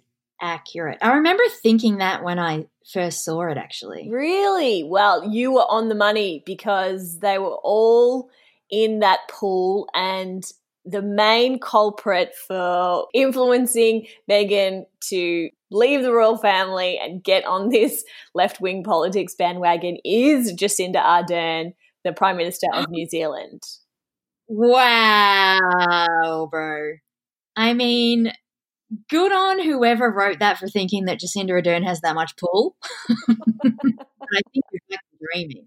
accurate. 0.45 0.99
I 1.01 1.15
remember 1.15 1.43
thinking 1.63 1.99
that 1.99 2.23
when 2.23 2.39
I 2.39 2.67
first 2.93 3.25
saw 3.25 3.49
it. 3.49 3.57
Actually, 3.57 4.09
Really? 4.11 4.85
Well, 4.85 5.33
you 5.33 5.53
were 5.53 5.67
on 5.69 5.89
the 5.89 5.95
money 5.95 6.43
because 6.45 7.21
they 7.21 7.39
were 7.39 7.57
all 7.63 8.29
in 8.71 9.01
that 9.01 9.21
pool 9.31 9.89
and 9.95 10.45
the 10.85 11.03
main 11.03 11.59
culprit 11.59 12.35
for 12.47 13.07
influencing 13.15 14.07
Meghan 14.31 14.85
to 15.09 15.49
leave 15.71 16.03
the 16.03 16.13
royal 16.13 16.37
family 16.37 17.01
and 17.03 17.25
get 17.25 17.45
on 17.47 17.69
this 17.71 18.05
left 18.35 18.61
wing 18.61 18.85
politics 18.85 19.35
bandwagon 19.35 19.97
is 20.05 20.53
Jacinda 20.53 21.03
Ardern, 21.03 21.73
the 22.05 22.13
Prime 22.13 22.37
Minister 22.37 22.67
of 22.73 22.91
New 22.91 23.07
Zealand. 23.07 23.63
wow, 24.49 26.49
bro. 26.51 26.93
I 27.57 27.73
mean, 27.73 28.33
good 29.09 29.33
on 29.33 29.62
whoever 29.62 30.11
wrote 30.11 30.38
that 30.41 30.59
for 30.59 30.69
thinking 30.69 31.07
that 31.07 31.21
Jacinda 31.21 31.50
Ardern 31.50 31.85
has 31.85 32.00
that 32.00 32.14
much 32.14 32.37
pull. 32.37 32.76
I 33.11 34.41
think 34.53 34.64
you're 34.73 34.99
dreaming. 35.33 35.67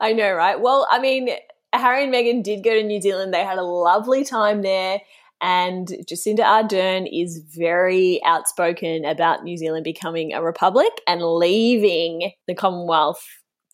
I 0.00 0.12
know, 0.12 0.32
right? 0.32 0.60
Well, 0.60 0.86
I 0.90 0.98
mean, 0.98 1.30
Harry 1.72 2.04
and 2.04 2.14
Meghan 2.14 2.42
did 2.42 2.64
go 2.64 2.74
to 2.74 2.82
New 2.82 3.00
Zealand. 3.00 3.32
They 3.32 3.44
had 3.44 3.58
a 3.58 3.62
lovely 3.64 4.24
time 4.24 4.62
there. 4.62 5.00
And 5.40 5.88
Jacinda 6.08 6.40
Ardern 6.40 7.06
is 7.12 7.42
very 7.54 8.20
outspoken 8.24 9.04
about 9.04 9.44
New 9.44 9.56
Zealand 9.56 9.84
becoming 9.84 10.32
a 10.32 10.42
republic 10.42 10.92
and 11.06 11.22
leaving 11.22 12.32
the 12.46 12.54
Commonwealth, 12.54 13.22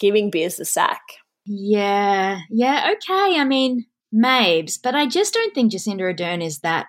giving 0.00 0.30
Beers 0.30 0.56
the 0.56 0.64
sack. 0.64 1.02
Yeah, 1.46 2.40
yeah, 2.50 2.92
okay. 2.92 3.38
I 3.38 3.44
mean, 3.44 3.86
Mabes, 4.12 4.78
but 4.82 4.94
I 4.94 5.06
just 5.06 5.34
don't 5.34 5.54
think 5.54 5.72
Jacinda 5.72 6.12
Ardern 6.12 6.44
is 6.44 6.60
that 6.60 6.86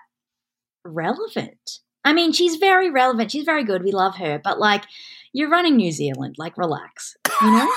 relevant. 0.84 1.78
I 2.04 2.12
mean, 2.12 2.32
she's 2.32 2.56
very 2.56 2.90
relevant. 2.90 3.30
She's 3.30 3.44
very 3.44 3.64
good. 3.64 3.82
We 3.82 3.92
love 3.92 4.16
her. 4.16 4.40
But, 4.42 4.58
like, 4.58 4.84
you're 5.32 5.50
running 5.50 5.76
New 5.76 5.92
Zealand. 5.92 6.36
Like, 6.38 6.58
relax. 6.58 7.16
You 7.40 7.50
know? 7.50 7.72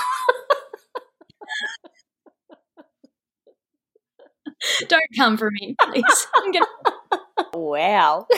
don't 4.88 5.02
come 5.16 5.36
for 5.36 5.50
me, 5.50 5.74
please. 5.80 6.26
I'm 6.34 6.52
gonna- 6.52 6.66
Wow. 7.54 8.26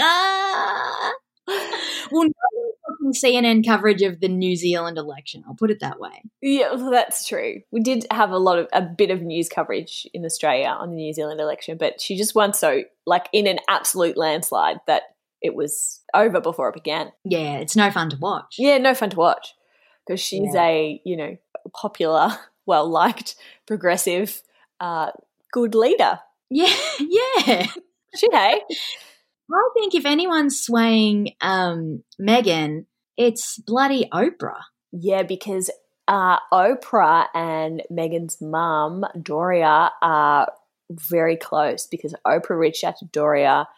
Ah. 0.00 1.12
Well, 2.12 2.22
no 2.24 2.32
watching 3.02 3.12
CNN 3.30 3.66
coverage 3.66 4.00
of 4.02 4.20
the 4.20 4.28
New 4.28 4.54
Zealand 4.54 4.96
election. 4.96 5.42
I'll 5.46 5.54
put 5.56 5.72
it 5.72 5.80
that 5.80 5.98
way. 5.98 6.22
Yeah, 6.40 6.72
well, 6.74 6.92
that's 6.92 7.26
true. 7.26 7.62
We 7.72 7.80
did 7.80 8.06
have 8.12 8.30
a 8.30 8.38
lot 8.38 8.60
of 8.60 8.68
a 8.72 8.80
bit 8.82 9.10
of 9.10 9.22
news 9.22 9.48
coverage 9.48 10.06
in 10.14 10.24
Australia 10.24 10.68
on 10.68 10.90
the 10.90 10.96
New 10.96 11.12
Zealand 11.12 11.40
election, 11.40 11.78
but 11.78 12.00
she 12.00 12.16
just 12.16 12.36
won 12.36 12.52
so 12.54 12.82
like 13.04 13.28
in 13.32 13.48
an 13.48 13.58
absolute 13.68 14.16
landslide 14.16 14.78
that 14.86 15.02
it 15.42 15.54
was 15.56 16.00
over 16.14 16.40
before 16.40 16.68
it 16.68 16.74
began. 16.74 17.10
Yeah, 17.24 17.56
it's 17.56 17.74
no 17.74 17.90
fun 17.90 18.10
to 18.10 18.16
watch. 18.18 18.54
Yeah, 18.56 18.78
no 18.78 18.94
fun 18.94 19.10
to 19.10 19.16
watch 19.16 19.54
because 20.06 20.20
she's 20.20 20.54
Yeah. 20.54 20.62
a 20.64 21.00
you 21.04 21.16
know 21.16 21.36
popular, 21.74 22.38
well 22.66 22.88
liked, 22.88 23.34
progressive, 23.66 24.42
uh, 24.78 25.10
good 25.52 25.74
leader. 25.74 26.20
Yeah, 26.50 26.72
yeah. 27.00 27.66
She 28.14 28.28
hey, 28.30 28.60
I 29.52 29.68
think 29.74 29.94
if 29.94 30.04
anyone's 30.04 30.60
swaying 30.60 31.34
um, 31.40 32.02
Meghan, 32.20 32.86
it's 33.16 33.58
bloody 33.58 34.08
Oprah. 34.12 34.60
yeah, 34.92 35.22
because 35.22 35.70
uh, 36.08 36.38
Oprah 36.52 37.26
and 37.34 37.82
Meghan's 37.90 38.40
mum 38.40 39.04
Doria 39.20 39.90
are 40.02 40.52
very 40.90 41.36
close 41.36 41.86
because 41.86 42.14
Oprah 42.26 42.58
reached 42.58 42.84
out 42.84 42.96
to 42.98 43.06
Doria 43.06 43.68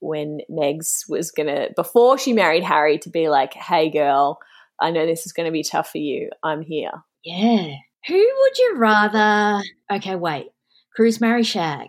when 0.00 0.40
Megs 0.50 1.08
was 1.08 1.30
gonna 1.30 1.68
before 1.74 2.18
she 2.18 2.32
married 2.32 2.62
Harry 2.62 2.98
to 2.98 3.10
be 3.10 3.28
like, 3.28 3.54
"Hey, 3.54 3.90
girl, 3.90 4.38
I 4.80 4.90
know 4.90 5.06
this 5.06 5.26
is 5.26 5.32
going 5.32 5.46
to 5.46 5.52
be 5.52 5.62
tough 5.62 5.90
for 5.90 5.98
you. 5.98 6.30
I'm 6.42 6.62
here." 6.62 6.92
Yeah. 7.24 7.74
Who 8.06 8.14
would 8.14 8.58
you 8.58 8.74
rather? 8.76 9.62
Okay, 9.90 10.14
wait. 10.14 10.48
Cruise, 10.94 11.20
marry, 11.20 11.42
shag. 11.42 11.88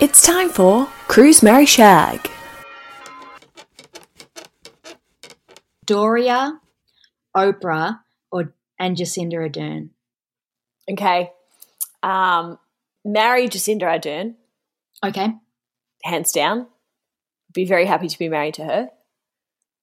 It's 0.00 0.22
time 0.22 0.48
for 0.48 0.86
Cruise, 1.08 1.42
Mary 1.42 1.66
Shag. 1.66 2.30
Doria, 5.84 6.58
Oprah, 7.36 8.00
or 8.32 8.54
and 8.78 8.96
Jacinda 8.96 9.34
Ardern. 9.34 9.90
Okay, 10.90 11.30
um, 12.02 12.58
marry 13.04 13.48
Jacinda 13.48 13.82
Ardern, 13.82 14.34
Okay. 15.04 15.32
Hands 16.04 16.32
down. 16.32 16.66
Be 17.52 17.64
very 17.64 17.86
happy 17.86 18.08
to 18.08 18.18
be 18.18 18.28
married 18.28 18.54
to 18.54 18.64
her. 18.64 18.90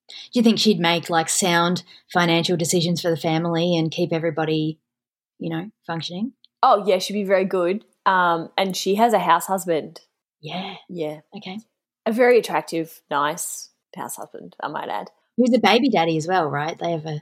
Do 0.10 0.40
you 0.40 0.42
think 0.42 0.58
she'd 0.58 0.80
make 0.80 1.10
like 1.10 1.30
sound 1.30 1.84
financial 2.12 2.56
decisions 2.56 3.02
for 3.02 3.10
the 3.10 3.18
family 3.18 3.76
and 3.76 3.92
keep 3.92 4.14
everybody, 4.14 4.80
you 5.38 5.50
know, 5.50 5.70
functioning? 5.86 6.34
Oh 6.64 6.84
yeah, 6.88 6.98
she'd 7.00 7.14
be 7.14 7.24
very 7.24 7.46
good. 7.46 7.84
Um, 8.06 8.50
and 8.58 8.76
she 8.76 8.96
has 8.96 9.14
a 9.14 9.20
house 9.20 9.48
husband. 9.48 10.02
Yeah. 10.42 10.76
Yeah, 10.90 11.20
Okay. 11.36 11.60
a 12.06 12.12
very 12.12 12.40
attractive, 12.40 13.02
nice 13.10 13.70
house 13.96 14.16
husband. 14.18 14.56
I 14.62 14.68
might 14.68 14.90
add. 14.90 15.10
Who's 15.38 15.54
a 15.54 15.60
baby 15.60 15.90
daddy 15.90 16.18
as 16.18 16.28
well, 16.28 16.48
right? 16.48 16.78
They 16.78 16.92
have 16.92 17.06
a 17.06 17.22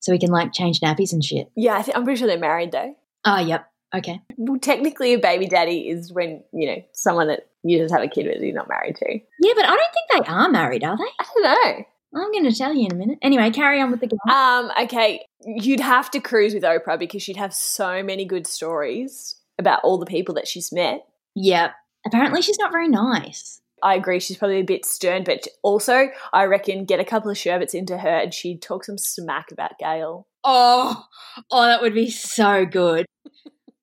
so 0.00 0.12
he 0.12 0.18
can 0.18 0.30
like 0.30 0.52
change 0.52 0.80
nappies 0.80 1.12
and 1.12 1.22
shit. 1.24 1.50
Yeah, 1.54 1.74
I 1.76 1.82
think 1.82 1.96
I'm 1.96 2.04
pretty 2.04 2.18
sure 2.18 2.26
they're 2.26 2.38
married 2.38 2.72
though. 2.72 2.94
Oh, 3.24 3.38
yep. 3.38 3.68
Okay. 3.94 4.20
Well, 4.36 4.58
technically, 4.58 5.12
a 5.12 5.18
baby 5.18 5.46
daddy 5.46 5.88
is 5.88 6.12
when 6.12 6.42
you 6.52 6.66
know 6.66 6.82
someone 6.92 7.28
that 7.28 7.46
you 7.62 7.78
just 7.78 7.92
have 7.94 8.02
a 8.02 8.08
kid 8.08 8.26
with 8.26 8.42
you're 8.42 8.54
not 8.54 8.68
married 8.68 8.96
to. 8.96 9.12
Yeah, 9.40 9.52
but 9.54 9.64
I 9.66 9.76
don't 9.76 9.92
think 9.92 10.26
they 10.26 10.32
are 10.32 10.48
married, 10.48 10.82
are 10.82 10.96
they? 10.96 11.04
I 11.04 11.24
don't 11.34 11.42
know. 11.42 11.84
I'm 12.14 12.32
going 12.32 12.44
to 12.50 12.52
tell 12.56 12.74
you 12.74 12.86
in 12.86 12.92
a 12.92 12.96
minute. 12.96 13.18
Anyway, 13.22 13.50
carry 13.50 13.80
on 13.80 13.90
with 13.90 14.00
the 14.00 14.06
game. 14.06 14.18
Um, 14.30 14.70
okay, 14.82 15.24
you'd 15.46 15.80
have 15.80 16.10
to 16.10 16.20
cruise 16.20 16.52
with 16.52 16.62
Oprah 16.62 16.98
because 16.98 17.22
she'd 17.22 17.36
have 17.38 17.54
so 17.54 18.02
many 18.02 18.24
good 18.26 18.46
stories 18.46 19.36
about 19.58 19.80
all 19.82 19.98
the 19.98 20.04
people 20.06 20.34
that 20.34 20.46
she's 20.48 20.72
met. 20.72 21.06
Yep. 21.36 21.72
Apparently, 22.06 22.42
she's 22.42 22.58
not 22.58 22.72
very 22.72 22.88
nice. 22.88 23.60
I 23.82 23.94
agree, 23.96 24.20
she's 24.20 24.36
probably 24.36 24.60
a 24.60 24.64
bit 24.64 24.84
stern, 24.84 25.24
but 25.24 25.48
also 25.62 26.08
I 26.32 26.44
reckon 26.44 26.84
get 26.84 27.00
a 27.00 27.04
couple 27.04 27.30
of 27.30 27.36
sherbets 27.38 27.74
into 27.74 27.98
her 27.98 28.08
and 28.08 28.32
she'd 28.32 28.62
talk 28.62 28.84
some 28.84 28.96
smack 28.96 29.50
about 29.50 29.78
Gayle. 29.80 30.28
Oh, 30.44 31.04
oh, 31.50 31.66
that 31.66 31.82
would 31.82 31.94
be 31.94 32.10
so 32.10 32.64
good. 32.64 33.06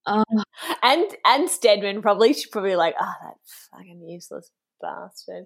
Oh, 0.05 0.23
And 0.81 1.05
and 1.23 1.49
Stedman 1.49 2.01
probably 2.01 2.33
she's 2.33 2.47
probably 2.47 2.75
like, 2.75 2.95
oh 2.99 3.13
that 3.21 3.35
fucking 3.71 4.01
useless 4.07 4.49
bastard. 4.81 5.45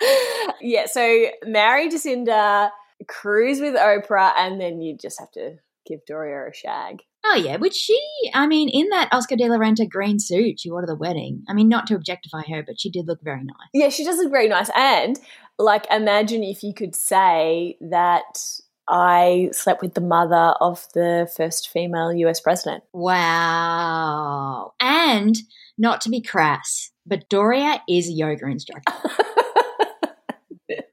yeah, 0.62 0.86
so 0.86 1.26
marry 1.44 1.90
Jacinda, 1.90 2.70
cruise 3.08 3.60
with 3.60 3.74
Oprah, 3.74 4.32
and 4.38 4.58
then 4.58 4.80
you 4.80 4.96
just 4.96 5.20
have 5.20 5.32
to 5.32 5.56
give 5.86 6.00
Doria 6.06 6.48
a 6.48 6.54
shag. 6.54 7.02
Oh, 7.24 7.34
yeah. 7.36 7.56
Which 7.56 7.74
she, 7.74 7.98
I 8.34 8.46
mean, 8.46 8.68
in 8.68 8.88
that 8.90 9.08
Oscar 9.12 9.36
de 9.36 9.48
la 9.48 9.56
Renta 9.56 9.88
green 9.88 10.18
suit 10.18 10.60
she 10.60 10.70
wore 10.70 10.80
to 10.80 10.86
the 10.86 10.96
wedding. 10.96 11.44
I 11.48 11.54
mean, 11.54 11.68
not 11.68 11.86
to 11.88 11.94
objectify 11.94 12.42
her, 12.48 12.62
but 12.62 12.80
she 12.80 12.90
did 12.90 13.06
look 13.06 13.22
very 13.22 13.42
nice. 13.42 13.68
Yeah, 13.72 13.88
she 13.88 14.04
does 14.04 14.16
look 14.18 14.30
very 14.30 14.48
nice. 14.48 14.70
And 14.76 15.18
like, 15.58 15.86
imagine 15.90 16.42
if 16.42 16.62
you 16.62 16.74
could 16.74 16.94
say 16.94 17.76
that 17.80 18.38
I 18.88 19.48
slept 19.52 19.82
with 19.82 19.94
the 19.94 20.00
mother 20.00 20.54
of 20.60 20.86
the 20.94 21.30
first 21.36 21.70
female 21.70 22.12
US 22.12 22.40
president. 22.40 22.84
Wow. 22.92 24.74
And 24.80 25.36
not 25.78 26.00
to 26.02 26.10
be 26.10 26.20
crass, 26.20 26.90
but 27.06 27.28
Doria 27.28 27.82
is 27.88 28.08
a 28.08 28.12
yoga 28.12 28.46
instructor. 28.46 28.92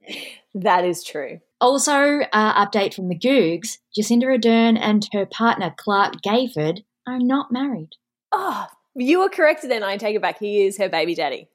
that 0.55 0.85
is 0.85 1.03
true. 1.03 1.39
Also, 1.61 2.21
uh, 2.33 2.65
update 2.65 2.91
from 2.95 3.07
the 3.07 3.17
Googs 3.17 3.77
Jacinda 3.95 4.23
Ardern 4.23 4.79
and 4.81 5.07
her 5.13 5.27
partner 5.27 5.71
Clark 5.77 6.15
Gayford 6.25 6.83
are 7.07 7.19
not 7.19 7.51
married. 7.51 7.91
Oh, 8.31 8.65
you 8.95 9.19
were 9.19 9.29
correct 9.29 9.61
then. 9.61 9.83
I 9.83 9.97
take 9.97 10.15
it 10.15 10.21
back. 10.23 10.39
He 10.39 10.65
is 10.65 10.79
her 10.79 10.89
baby 10.89 11.13
daddy. 11.13 11.47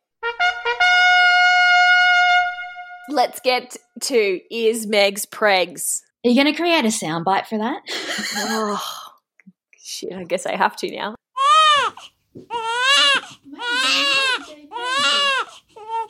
Let's 3.08 3.40
get 3.40 3.76
to 4.02 4.40
Is 4.48 4.86
Meg's 4.86 5.26
Pregs. 5.26 6.02
Are 6.24 6.30
you 6.30 6.40
going 6.40 6.54
to 6.54 6.60
create 6.60 6.84
a 6.84 6.88
soundbite 6.88 7.46
for 7.46 7.58
that? 7.58 7.82
Oh, 8.36 8.82
shit, 9.76 10.12
I 10.12 10.22
guess 10.22 10.46
I 10.46 10.54
have 10.54 10.76
to 10.76 10.90
now. 10.94 11.16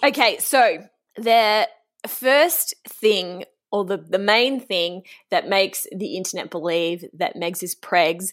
Okay, 0.04 0.36
so 0.38 0.86
the 1.16 1.68
first 2.06 2.74
thing, 2.86 3.44
or 3.72 3.84
the, 3.84 3.96
the 3.96 4.18
main 4.18 4.60
thing 4.60 5.02
that 5.30 5.48
makes 5.48 5.86
the 5.94 6.16
internet 6.16 6.50
believe 6.50 7.04
that 7.12 7.36
Megs 7.36 7.62
is 7.62 7.74
pregs 7.74 8.32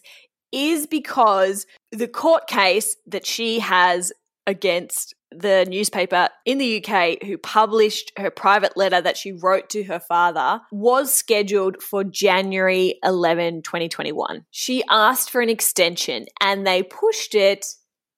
is 0.52 0.86
because 0.86 1.66
the 1.90 2.08
court 2.08 2.46
case 2.46 2.96
that 3.06 3.26
she 3.26 3.58
has 3.58 4.12
against 4.46 5.14
the 5.30 5.66
newspaper 5.68 6.28
in 6.44 6.58
the 6.58 6.84
UK 6.84 7.22
who 7.24 7.36
published 7.36 8.12
her 8.16 8.30
private 8.30 8.76
letter 8.76 9.00
that 9.00 9.16
she 9.16 9.32
wrote 9.32 9.68
to 9.70 9.82
her 9.84 9.98
father 9.98 10.60
was 10.70 11.12
scheduled 11.12 11.82
for 11.82 12.04
January 12.04 12.98
11, 13.02 13.62
2021. 13.62 14.44
She 14.50 14.84
asked 14.88 15.30
for 15.30 15.40
an 15.40 15.48
extension 15.48 16.26
and 16.40 16.66
they 16.66 16.82
pushed 16.82 17.34
it 17.34 17.66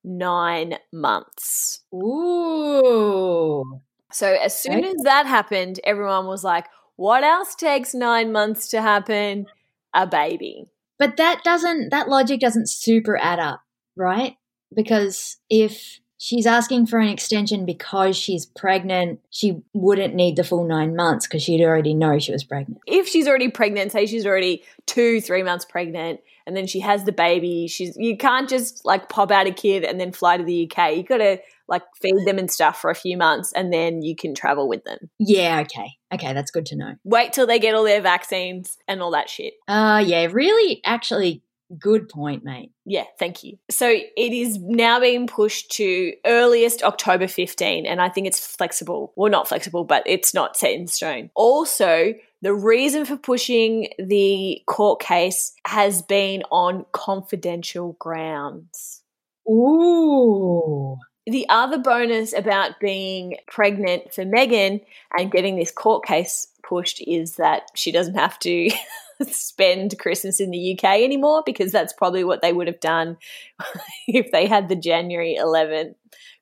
nine 0.05 0.77
months. 0.93 1.81
Ooh. 1.95 3.81
So 4.13 4.33
as 4.33 4.59
soon 4.59 4.85
as 4.85 4.97
that 5.05 5.27
happened, 5.27 5.81
everyone 5.85 6.27
was 6.27 6.45
like, 6.45 6.67
what 6.97 7.23
else 7.23 7.55
takes 7.55 7.95
nine 7.95 8.33
months 8.33 8.69
to 8.69 8.83
happen? 8.83 9.47
A 9.95 10.07
baby. 10.07 10.69
But 10.99 11.17
that 11.19 11.45
doesn't, 11.45 11.91
that 11.91 12.09
logic 12.09 12.41
doesn't 12.41 12.69
super 12.69 13.19
add 13.19 13.39
up, 13.39 13.61
right? 13.97 14.37
Because 14.75 15.37
if 15.51 16.01
she's 16.19 16.47
asking 16.47 16.87
for 16.87 16.99
an 16.99 17.09
extension 17.09 17.67
because 17.67 18.17
she's 18.17 18.47
pregnant, 18.47 19.21
she 19.31 19.63
wouldn't 19.75 20.15
need 20.15 20.37
the 20.37 20.45
full 20.45 20.67
nine 20.67 20.97
months 20.97 21.27
because 21.27 21.43
she'd 21.43 21.63
already 21.63 21.95
know 21.95 22.19
she 22.19 22.33
was 22.33 22.45
pregnant. 22.45 22.81
If 22.87 23.09
she's 23.09 23.29
already 23.29 23.51
pregnant, 23.51 23.93
say 23.93 24.07
she's 24.07 24.27
already 24.27 24.65
two, 24.87 25.21
three 25.21 25.43
months 25.43 25.65
pregnant, 25.65 26.21
and 26.47 26.57
then 26.57 26.67
she 26.67 26.81
has 26.81 27.05
the 27.05 27.13
baby, 27.13 27.67
she's 27.67 27.97
you 27.97 28.17
can't 28.17 28.49
just 28.49 28.85
like 28.85 29.09
pop 29.09 29.31
out 29.31 29.47
a 29.47 29.53
kid 29.53 29.85
and 29.85 30.01
then 30.01 30.13
fly 30.13 30.37
to 30.37 30.45
the 30.45 30.71
UK. 30.71 30.97
You 30.97 31.03
gotta 31.03 31.41
like 31.69 31.83
feed 32.01 32.27
them 32.27 32.39
and 32.39 32.51
stuff 32.51 32.81
for 32.81 32.91
a 32.91 32.95
few 32.95 33.17
months 33.17 33.53
and 33.53 33.73
then 33.73 34.03
you 34.03 34.15
can 34.17 34.35
travel 34.35 34.69
with 34.69 34.85
them. 34.85 35.11
Yeah, 35.19 35.61
okay. 35.61 35.93
Okay, 36.13 36.33
that's 36.33 36.51
good 36.51 36.67
to 36.67 36.77
know. 36.77 36.95
Wait 37.05 37.33
till 37.33 37.47
they 37.47 37.59
get 37.59 37.75
all 37.75 37.85
their 37.85 38.01
vaccines 38.01 38.79
and 38.87 39.03
all 39.03 39.11
that 39.13 39.29
shit. 39.29 39.55
Uh 39.69 40.03
yeah, 40.07 40.27
really 40.31 40.81
actually 40.85 41.43
good 41.79 42.09
point, 42.09 42.45
mate. 42.45 42.71
Yeah, 42.85 43.05
thank 43.19 43.43
you. 43.43 43.59
So 43.71 43.89
it 43.89 44.33
is 44.33 44.59
now 44.59 45.01
being 45.01 45.27
pushed 45.27 45.73
to 45.73 46.13
earliest 46.25 46.83
October 46.83 47.27
15, 47.27 47.87
and 47.87 48.01
I 48.01 48.09
think 48.09 48.27
it's 48.27 48.47
flexible. 48.47 49.13
Well, 49.17 49.31
not 49.31 49.49
flexible, 49.49 49.85
but 49.85 50.03
it's 50.07 50.35
not 50.35 50.57
set 50.57 50.73
in 50.73 50.87
stone. 50.87 51.31
Also, 51.35 52.15
the 52.43 52.55
reason 52.55 53.05
for 53.05 53.17
pushing 53.17 53.89
the 53.99 54.63
court 54.67 55.01
case 55.01 55.53
has 55.67 56.03
been 56.03 56.43
on 56.51 56.87
confidential 56.93 57.97
grounds. 57.99 59.03
Ooh. 59.49 60.97
The 61.27 61.47
other 61.49 61.79
bonus 61.79 62.33
about 62.33 62.79
being 62.81 63.37
pregnant 63.49 64.15
for 64.15 64.25
Meghan 64.25 64.81
and 65.19 65.33
getting 65.33 65.57
this 65.57 65.73
court 65.73 66.05
case 66.05 66.49
pushed 66.63 67.03
is 67.07 67.37
that 67.37 67.63
she 67.75 67.91
doesn't 67.93 68.15
have 68.15 68.39
to 68.41 68.71
spend 69.31 69.99
Christmas 69.99 70.41
in 70.41 70.51
the 70.51 70.79
UK 70.79 71.01
anymore 71.01 71.43
because 71.45 71.73
that's 71.73 71.93
probably 71.93 72.23
what 72.25 72.43
they 72.43 72.53
would 72.53 72.67
have 72.67 72.81
done 72.81 73.17
if 74.07 74.31
they 74.31 74.47
had 74.47 74.69
the 74.69 74.77
January 74.77 75.37
11th 75.41 75.95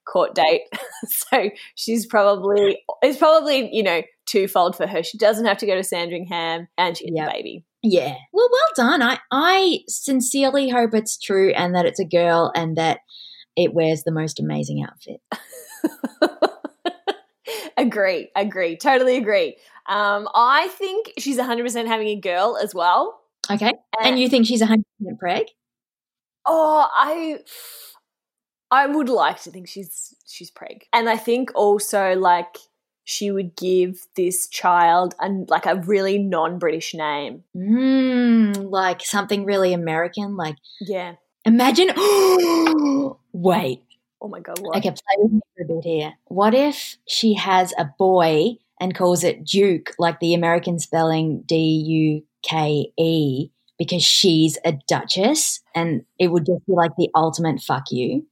court 0.06 0.34
date. 0.34 0.62
so 1.08 1.50
she's 1.74 2.06
probably 2.06 2.82
it's 3.02 3.18
probably 3.18 3.74
you 3.74 3.82
know 3.82 4.02
twofold 4.26 4.76
for 4.76 4.86
her. 4.86 5.02
She 5.02 5.18
doesn't 5.18 5.46
have 5.46 5.58
to 5.58 5.66
go 5.66 5.74
to 5.74 5.84
Sandringham, 5.84 6.68
and 6.76 6.96
she 6.96 7.06
has 7.06 7.14
Yep. 7.14 7.28
a 7.28 7.32
baby. 7.32 7.64
Yeah. 7.82 8.14
Well, 8.32 8.48
well 8.50 8.68
done. 8.76 9.02
I 9.02 9.18
I 9.30 9.80
sincerely 9.88 10.68
hope 10.70 10.94
it's 10.94 11.18
true 11.18 11.52
and 11.52 11.74
that 11.74 11.86
it's 11.86 12.00
a 12.00 12.04
girl 12.04 12.52
and 12.54 12.76
that 12.76 13.00
it 13.56 13.74
wears 13.74 14.02
the 14.02 14.12
most 14.12 14.40
amazing 14.40 14.84
outfit. 14.84 15.20
agree, 17.76 18.30
agree, 18.36 18.76
totally 18.76 19.16
agree. 19.16 19.56
Um, 19.86 20.28
I 20.34 20.68
think 20.68 21.12
she's 21.18 21.38
100% 21.38 21.86
having 21.86 22.08
a 22.08 22.20
girl 22.20 22.58
as 22.60 22.74
well. 22.74 23.20
Okay. 23.50 23.72
And 24.00 24.18
you 24.18 24.28
think 24.28 24.46
she's 24.46 24.62
hundred 24.62 24.86
percent 24.98 25.20
preg? 25.20 25.46
Oh, 26.46 26.88
I 26.94 27.40
I 28.70 28.86
would 28.86 29.08
like 29.08 29.42
to 29.42 29.50
think 29.50 29.68
she's 29.68 30.14
she's 30.26 30.50
preg. 30.50 30.82
And 30.92 31.08
I 31.08 31.16
think 31.16 31.50
also 31.54 32.14
like 32.14 32.56
she 33.04 33.30
would 33.30 33.54
give 33.56 34.06
this 34.16 34.48
child 34.48 35.14
and 35.20 35.48
like 35.50 35.66
a 35.66 35.76
really 35.76 36.18
non-British 36.18 36.94
name. 36.94 37.44
Mm, 37.54 38.70
like 38.70 39.02
something 39.02 39.44
really 39.44 39.74
American. 39.74 40.36
Like 40.36 40.56
Yeah. 40.80 41.14
imagine. 41.44 41.90
Wait. 43.34 43.82
Oh 44.22 44.28
my 44.28 44.40
god, 44.40 44.60
what? 44.60 44.76
Okay, 44.78 44.90
play 44.90 45.16
with 45.18 45.32
me 45.32 45.40
for 45.56 45.64
a 45.64 45.66
bit 45.66 45.84
here. 45.84 46.14
What 46.26 46.54
if 46.54 46.96
she 47.06 47.34
has 47.34 47.74
a 47.76 47.90
boy 47.98 48.56
and 48.80 48.94
calls 48.94 49.24
it 49.24 49.44
Duke, 49.44 49.92
like 49.98 50.20
the 50.20 50.34
American 50.34 50.78
spelling 50.78 51.42
D 51.42 51.56
U 51.56 52.22
K 52.48 52.92
E, 52.96 53.50
because 53.76 54.04
she's 54.04 54.56
a 54.64 54.72
duchess, 54.88 55.60
and 55.74 56.04
it 56.18 56.28
would 56.28 56.46
just 56.46 56.64
be 56.64 56.72
like 56.72 56.92
the 56.96 57.10
ultimate 57.14 57.60
fuck 57.60 57.90
you. 57.90 58.24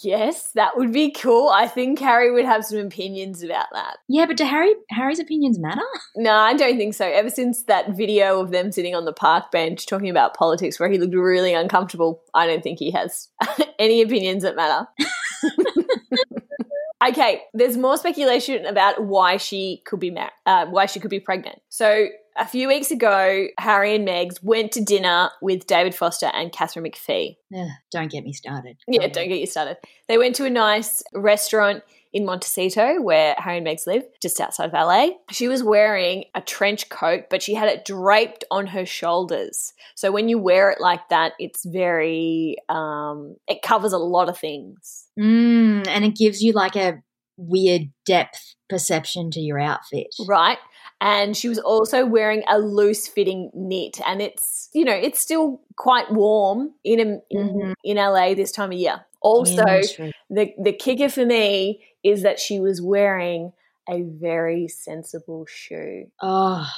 Yes, 0.00 0.50
that 0.54 0.76
would 0.76 0.92
be 0.92 1.10
cool. 1.10 1.48
I 1.48 1.66
think 1.66 1.98
Harry 1.98 2.32
would 2.32 2.44
have 2.44 2.64
some 2.64 2.78
opinions 2.78 3.42
about 3.42 3.66
that. 3.72 3.98
Yeah, 4.08 4.26
but 4.26 4.36
do 4.36 4.44
Harry 4.44 4.74
Harry's 4.90 5.18
opinions 5.18 5.58
matter? 5.58 5.82
No, 6.16 6.32
I 6.32 6.54
don't 6.54 6.76
think 6.76 6.94
so. 6.94 7.06
Ever 7.06 7.30
since 7.30 7.64
that 7.64 7.96
video 7.96 8.40
of 8.40 8.50
them 8.50 8.70
sitting 8.72 8.94
on 8.94 9.04
the 9.04 9.12
park 9.12 9.50
bench 9.50 9.86
talking 9.86 10.10
about 10.10 10.34
politics 10.34 10.78
where 10.78 10.90
he 10.90 10.98
looked 10.98 11.14
really 11.14 11.54
uncomfortable, 11.54 12.22
I 12.34 12.46
don't 12.46 12.62
think 12.62 12.78
he 12.78 12.90
has 12.92 13.28
any 13.78 14.02
opinions 14.02 14.42
that 14.42 14.56
matter. 14.56 14.86
okay, 17.08 17.42
there's 17.54 17.76
more 17.76 17.96
speculation 17.96 18.66
about 18.66 19.04
why 19.04 19.36
she 19.36 19.82
could 19.84 20.00
be 20.00 20.10
mar- 20.10 20.32
uh, 20.46 20.66
why 20.66 20.86
she 20.86 21.00
could 21.00 21.10
be 21.10 21.20
pregnant. 21.20 21.60
So 21.68 22.08
a 22.38 22.46
few 22.46 22.68
weeks 22.68 22.90
ago, 22.90 23.46
Harry 23.58 23.94
and 23.94 24.06
Megs 24.06 24.42
went 24.42 24.72
to 24.72 24.80
dinner 24.82 25.30
with 25.42 25.66
David 25.66 25.94
Foster 25.94 26.26
and 26.26 26.52
Katharine 26.52 26.86
McPhee. 26.90 27.36
Ugh, 27.56 27.68
don't 27.90 28.10
get 28.10 28.24
me 28.24 28.32
started. 28.32 28.76
Yeah, 28.86 29.08
don't 29.08 29.28
get 29.28 29.40
you 29.40 29.46
started. 29.46 29.76
They 30.08 30.18
went 30.18 30.36
to 30.36 30.44
a 30.44 30.50
nice 30.50 31.02
restaurant 31.12 31.82
in 32.12 32.24
Montecito 32.24 33.02
where 33.02 33.34
Harry 33.38 33.58
and 33.58 33.66
Megs 33.66 33.86
live, 33.86 34.04
just 34.22 34.40
outside 34.40 34.66
of 34.66 34.72
LA. 34.72 35.10
She 35.30 35.48
was 35.48 35.62
wearing 35.62 36.24
a 36.34 36.40
trench 36.40 36.88
coat, 36.88 37.24
but 37.28 37.42
she 37.42 37.54
had 37.54 37.68
it 37.68 37.84
draped 37.84 38.44
on 38.50 38.68
her 38.68 38.86
shoulders. 38.86 39.74
So 39.94 40.10
when 40.10 40.28
you 40.28 40.38
wear 40.38 40.70
it 40.70 40.80
like 40.80 41.08
that, 41.10 41.32
it's 41.38 41.64
very, 41.66 42.56
um, 42.68 43.36
it 43.46 43.62
covers 43.62 43.92
a 43.92 43.98
lot 43.98 44.28
of 44.28 44.38
things. 44.38 45.08
Mm, 45.18 45.86
and 45.86 46.04
it 46.04 46.16
gives 46.16 46.40
you 46.40 46.52
like 46.52 46.76
a 46.76 47.02
weird 47.36 47.90
depth 48.04 48.54
perception 48.68 49.30
to 49.32 49.40
your 49.40 49.58
outfit. 49.58 50.08
Right. 50.26 50.58
And 51.00 51.36
she 51.36 51.48
was 51.48 51.58
also 51.58 52.04
wearing 52.04 52.42
a 52.48 52.58
loose 52.58 53.06
fitting 53.06 53.50
knit. 53.54 54.00
And 54.04 54.20
it's, 54.20 54.68
you 54.72 54.84
know, 54.84 54.94
it's 54.94 55.20
still 55.20 55.60
quite 55.76 56.12
warm 56.12 56.72
in, 56.82 56.98
in, 56.98 57.20
Mhm. 57.30 57.74
in 57.84 57.96
LA 57.98 58.34
this 58.34 58.50
time 58.50 58.72
of 58.72 58.78
year. 58.78 59.04
Also, 59.20 59.64
the 60.30 60.54
the 60.62 60.72
kicker 60.72 61.08
for 61.08 61.26
me 61.26 61.82
is 62.04 62.22
that 62.22 62.38
she 62.38 62.60
was 62.60 62.80
wearing 62.80 63.52
a 63.88 64.02
very 64.02 64.68
sensible 64.68 65.44
shoe. 65.48 66.06
Oh, 66.22 66.68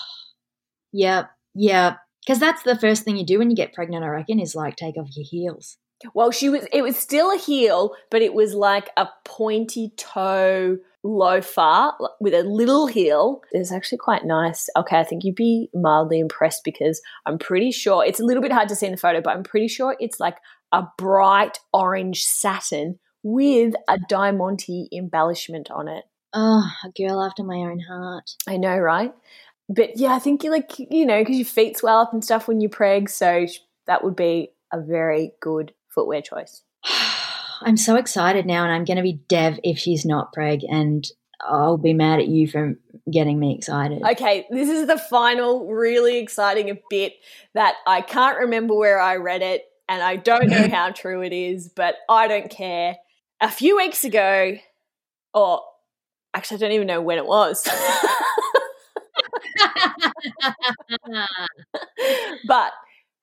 yep, 0.92 1.30
yep. 1.54 1.98
Because 2.24 2.38
that's 2.38 2.62
the 2.62 2.78
first 2.78 3.04
thing 3.04 3.16
you 3.16 3.26
do 3.26 3.38
when 3.38 3.50
you 3.50 3.56
get 3.56 3.72
pregnant, 3.72 4.04
I 4.04 4.08
reckon, 4.08 4.38
is 4.40 4.54
like 4.54 4.76
take 4.76 4.96
off 4.96 5.08
your 5.16 5.26
heels. 5.28 5.76
Well, 6.14 6.30
she 6.30 6.48
was 6.48 6.66
it 6.72 6.82
was 6.82 6.96
still 6.96 7.30
a 7.30 7.36
heel, 7.38 7.94
but 8.10 8.22
it 8.22 8.32
was 8.32 8.54
like 8.54 8.90
a 8.96 9.08
pointy 9.24 9.92
toe 9.96 10.78
loafer 11.02 11.92
with 12.20 12.34
a 12.34 12.42
little 12.42 12.86
heel. 12.86 13.42
It's 13.52 13.72
actually 13.72 13.98
quite 13.98 14.24
nice. 14.24 14.68
Okay, 14.76 14.98
I 14.98 15.04
think 15.04 15.24
you'd 15.24 15.34
be 15.34 15.68
mildly 15.74 16.20
impressed 16.20 16.62
because 16.64 17.00
I'm 17.26 17.38
pretty 17.38 17.70
sure 17.70 18.04
it's 18.04 18.20
a 18.20 18.24
little 18.24 18.42
bit 18.42 18.52
hard 18.52 18.68
to 18.68 18.76
see 18.76 18.86
in 18.86 18.92
the 18.92 18.98
photo, 18.98 19.20
but 19.20 19.34
I'm 19.34 19.42
pretty 19.42 19.68
sure 19.68 19.96
it's 20.00 20.20
like 20.20 20.36
a 20.72 20.84
bright 20.98 21.58
orange 21.72 22.24
satin 22.24 22.98
with 23.22 23.74
a 23.88 23.98
diamante 24.08 24.88
embellishment 24.92 25.70
on 25.70 25.88
it. 25.88 26.04
Oh, 26.32 26.70
a 26.84 26.90
girl 26.90 27.22
after 27.22 27.42
my 27.42 27.56
own 27.56 27.80
heart. 27.80 28.30
I 28.46 28.56
know, 28.56 28.76
right? 28.76 29.12
But 29.68 29.96
yeah, 29.96 30.14
I 30.14 30.18
think 30.18 30.44
you 30.44 30.50
like 30.50 30.78
you 30.78 31.06
know 31.06 31.20
because 31.20 31.36
your 31.36 31.44
feet 31.44 31.76
swell 31.76 32.00
up 32.00 32.12
and 32.12 32.24
stuff 32.24 32.48
when 32.48 32.60
you 32.60 32.68
preg, 32.68 33.08
so 33.08 33.46
that 33.86 34.04
would 34.04 34.16
be 34.16 34.50
a 34.72 34.80
very 34.80 35.32
good 35.40 35.72
footwear 35.88 36.22
choice. 36.22 36.62
I'm 37.62 37.76
so 37.76 37.96
excited 37.96 38.46
now, 38.46 38.64
and 38.64 38.72
I'm 38.72 38.84
going 38.84 38.96
to 38.96 39.02
be 39.02 39.20
dev 39.28 39.58
if 39.62 39.78
she's 39.78 40.04
not 40.04 40.34
preg, 40.34 40.62
and 40.68 41.06
I'll 41.40 41.78
be 41.78 41.92
mad 41.92 42.20
at 42.20 42.28
you 42.28 42.48
for 42.48 42.74
getting 43.10 43.38
me 43.38 43.54
excited. 43.54 44.02
Okay, 44.02 44.46
this 44.50 44.68
is 44.68 44.86
the 44.86 44.98
final 44.98 45.66
really 45.66 46.18
exciting 46.18 46.78
bit 46.88 47.14
that 47.54 47.74
I 47.86 48.00
can't 48.00 48.38
remember 48.38 48.74
where 48.74 49.00
I 49.00 49.16
read 49.16 49.42
it, 49.42 49.64
and 49.88 50.02
I 50.02 50.16
don't 50.16 50.48
know 50.48 50.68
how 50.70 50.90
true 50.90 51.22
it 51.22 51.32
is, 51.32 51.68
but 51.68 51.96
I 52.08 52.28
don't 52.28 52.50
care. 52.50 52.96
A 53.40 53.50
few 53.50 53.76
weeks 53.76 54.04
ago, 54.04 54.56
or 55.34 55.62
actually, 56.34 56.56
I 56.56 56.60
don't 56.60 56.72
even 56.72 56.86
know 56.86 57.00
when 57.00 57.18
it 57.18 57.26
was. 57.26 57.68
but 62.46 62.72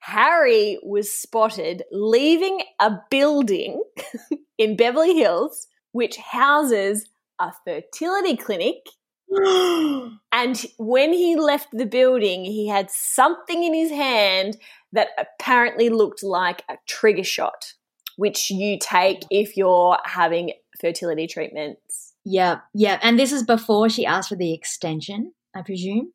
Harry 0.07 0.79
was 0.83 1.11
spotted 1.11 1.83
leaving 1.91 2.61
a 2.79 2.97
building 3.11 3.83
in 4.57 4.77
Beverly 4.77 5.13
Hills, 5.17 5.67
which 5.91 6.15
houses 6.15 7.09
a 7.39 7.51
fertility 7.65 8.37
clinic. 8.37 8.87
And 10.31 10.65
when 10.77 11.11
he 11.13 11.35
left 11.35 11.69
the 11.73 11.85
building, 11.85 12.45
he 12.45 12.67
had 12.67 12.91
something 12.91 13.63
in 13.63 13.73
his 13.73 13.89
hand 13.89 14.55
that 14.93 15.09
apparently 15.17 15.89
looked 15.89 16.21
like 16.21 16.63
a 16.69 16.77
trigger 16.85 17.23
shot, 17.23 17.73
which 18.17 18.51
you 18.51 18.77
take 18.79 19.23
if 19.31 19.57
you're 19.57 19.97
having 20.05 20.53
fertility 20.79 21.27
treatments. 21.27 22.13
yep, 22.23 22.61
yep. 22.73 22.99
And 23.01 23.19
this 23.19 23.31
is 23.33 23.43
before 23.43 23.89
she 23.89 24.05
asked 24.05 24.29
for 24.29 24.35
the 24.35 24.53
extension, 24.53 25.33
I 25.55 25.63
presume. 25.63 26.13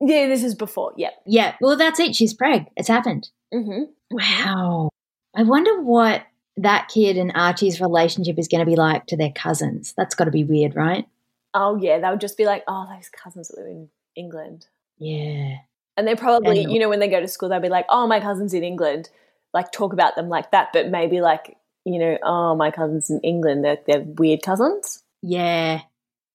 Yeah, 0.00 0.26
this 0.26 0.42
is 0.44 0.54
before. 0.54 0.92
Yep. 0.96 1.12
Yeah, 1.26 1.54
well, 1.60 1.76
that's 1.76 2.00
it. 2.00 2.14
She's 2.14 2.34
preg. 2.34 2.66
It's 2.76 2.88
happened. 2.88 3.28
Mm-hmm. 3.52 3.84
Wow. 4.10 4.90
I 5.36 5.42
wonder 5.44 5.80
what 5.82 6.22
that 6.56 6.88
kid 6.92 7.16
and 7.16 7.32
Archie's 7.34 7.80
relationship 7.80 8.38
is 8.38 8.48
going 8.48 8.60
to 8.64 8.70
be 8.70 8.76
like 8.76 9.06
to 9.06 9.16
their 9.16 9.32
cousins. 9.32 9.94
That's 9.96 10.14
got 10.14 10.24
to 10.24 10.30
be 10.30 10.44
weird, 10.44 10.76
right? 10.76 11.06
Oh 11.54 11.76
yeah, 11.76 11.98
they 12.00 12.08
would 12.10 12.20
just 12.20 12.36
be 12.36 12.46
like, 12.46 12.64
oh, 12.68 12.86
those 12.94 13.08
cousins 13.08 13.50
live 13.56 13.66
in 13.66 13.88
England, 14.16 14.66
Yeah. 14.98 15.56
and 15.96 16.06
they're 16.06 16.16
probably, 16.16 16.64
And- 16.64 16.72
you 16.72 16.80
know, 16.80 16.88
when 16.88 16.98
they 17.00 17.08
go 17.08 17.20
to 17.20 17.28
school, 17.28 17.48
they'll 17.48 17.60
be 17.60 17.68
like, 17.68 17.86
oh, 17.88 18.06
my 18.08 18.18
cousins 18.20 18.54
in 18.54 18.64
England, 18.64 19.08
like 19.52 19.70
talk 19.70 19.92
about 19.92 20.16
them 20.16 20.28
like 20.28 20.50
that, 20.50 20.70
but 20.72 20.88
maybe 20.88 21.20
like, 21.20 21.56
you 21.84 21.98
know, 22.00 22.18
oh, 22.24 22.56
my 22.56 22.70
cousins 22.72 23.08
in 23.10 23.20
England, 23.20 23.64
they're, 23.64 23.78
they're 23.86 24.00
weird 24.02 24.42
cousins. 24.42 25.02
Yeah. 25.22 25.82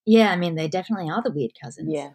Yeah, 0.06 0.30
I 0.30 0.36
mean, 0.36 0.54
they 0.54 0.68
definitely 0.68 1.10
are 1.10 1.22
the 1.22 1.30
weird 1.30 1.52
cousins. 1.62 1.90
Yeah. 1.92 2.10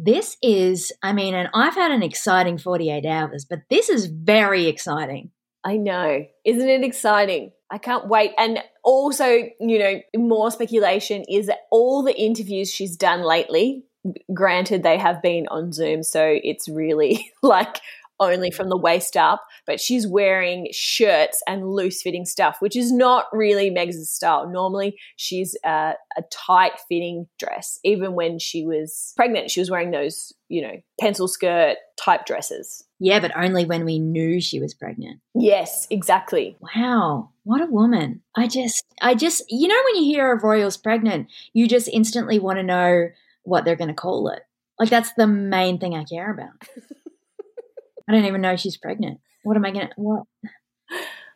This 0.00 0.36
is, 0.42 0.92
I 1.02 1.12
mean, 1.12 1.34
and 1.34 1.48
I've 1.52 1.74
had 1.74 1.90
an 1.90 2.04
exciting 2.04 2.56
48 2.56 3.04
hours, 3.04 3.44
but 3.44 3.62
this 3.68 3.88
is 3.88 4.06
very 4.06 4.66
exciting. 4.66 5.30
I 5.64 5.76
know. 5.76 6.24
Isn't 6.44 6.68
it 6.68 6.84
exciting? 6.84 7.50
I 7.70 7.78
can't 7.78 8.06
wait. 8.06 8.30
And 8.38 8.60
also, 8.84 9.26
you 9.26 9.78
know, 9.78 10.00
more 10.16 10.52
speculation 10.52 11.24
is 11.28 11.48
that 11.48 11.66
all 11.72 12.04
the 12.04 12.16
interviews 12.16 12.72
she's 12.72 12.96
done 12.96 13.22
lately, 13.22 13.84
granted 14.32 14.84
they 14.84 14.98
have 14.98 15.20
been 15.20 15.48
on 15.48 15.72
Zoom, 15.72 16.04
so 16.04 16.24
it's 16.24 16.68
really 16.68 17.32
like 17.42 17.80
only 18.20 18.50
from 18.50 18.68
the 18.68 18.76
waist 18.76 19.16
up, 19.16 19.44
but 19.66 19.80
she's 19.80 20.06
wearing 20.06 20.68
shirts 20.72 21.42
and 21.46 21.70
loose 21.70 22.02
fitting 22.02 22.24
stuff, 22.24 22.56
which 22.60 22.76
is 22.76 22.92
not 22.92 23.26
really 23.32 23.70
Meg's 23.70 24.08
style. 24.10 24.48
Normally, 24.48 24.98
she's 25.16 25.56
uh, 25.64 25.92
a 26.16 26.22
tight 26.30 26.72
fitting 26.88 27.26
dress. 27.38 27.78
Even 27.84 28.14
when 28.14 28.38
she 28.38 28.64
was 28.64 29.12
pregnant, 29.16 29.50
she 29.50 29.60
was 29.60 29.70
wearing 29.70 29.90
those, 29.90 30.32
you 30.48 30.62
know, 30.62 30.76
pencil 31.00 31.28
skirt 31.28 31.76
type 31.96 32.26
dresses. 32.26 32.84
Yeah, 33.00 33.20
but 33.20 33.36
only 33.36 33.64
when 33.64 33.84
we 33.84 33.98
knew 33.98 34.40
she 34.40 34.58
was 34.60 34.74
pregnant. 34.74 35.20
Yes, 35.34 35.86
exactly. 35.90 36.56
Wow, 36.74 37.30
what 37.44 37.60
a 37.60 37.66
woman. 37.66 38.22
I 38.36 38.48
just, 38.48 38.84
I 39.00 39.14
just, 39.14 39.44
you 39.48 39.68
know, 39.68 39.80
when 39.84 40.02
you 40.02 40.10
hear 40.10 40.32
a 40.32 40.40
royal's 40.40 40.76
pregnant, 40.76 41.28
you 41.52 41.68
just 41.68 41.88
instantly 41.88 42.38
want 42.38 42.58
to 42.58 42.64
know 42.64 43.08
what 43.44 43.64
they're 43.64 43.76
going 43.76 43.88
to 43.88 43.94
call 43.94 44.28
it. 44.28 44.42
Like 44.78 44.90
that's 44.90 45.12
the 45.14 45.26
main 45.26 45.78
thing 45.78 45.94
I 45.94 46.04
care 46.04 46.30
about. 46.30 46.50
I 48.08 48.12
don't 48.12 48.24
even 48.24 48.40
know 48.40 48.56
she's 48.56 48.76
pregnant. 48.76 49.20
What 49.42 49.56
am 49.56 49.64
I 49.64 49.70
gonna 49.70 49.90
what? 49.96 50.24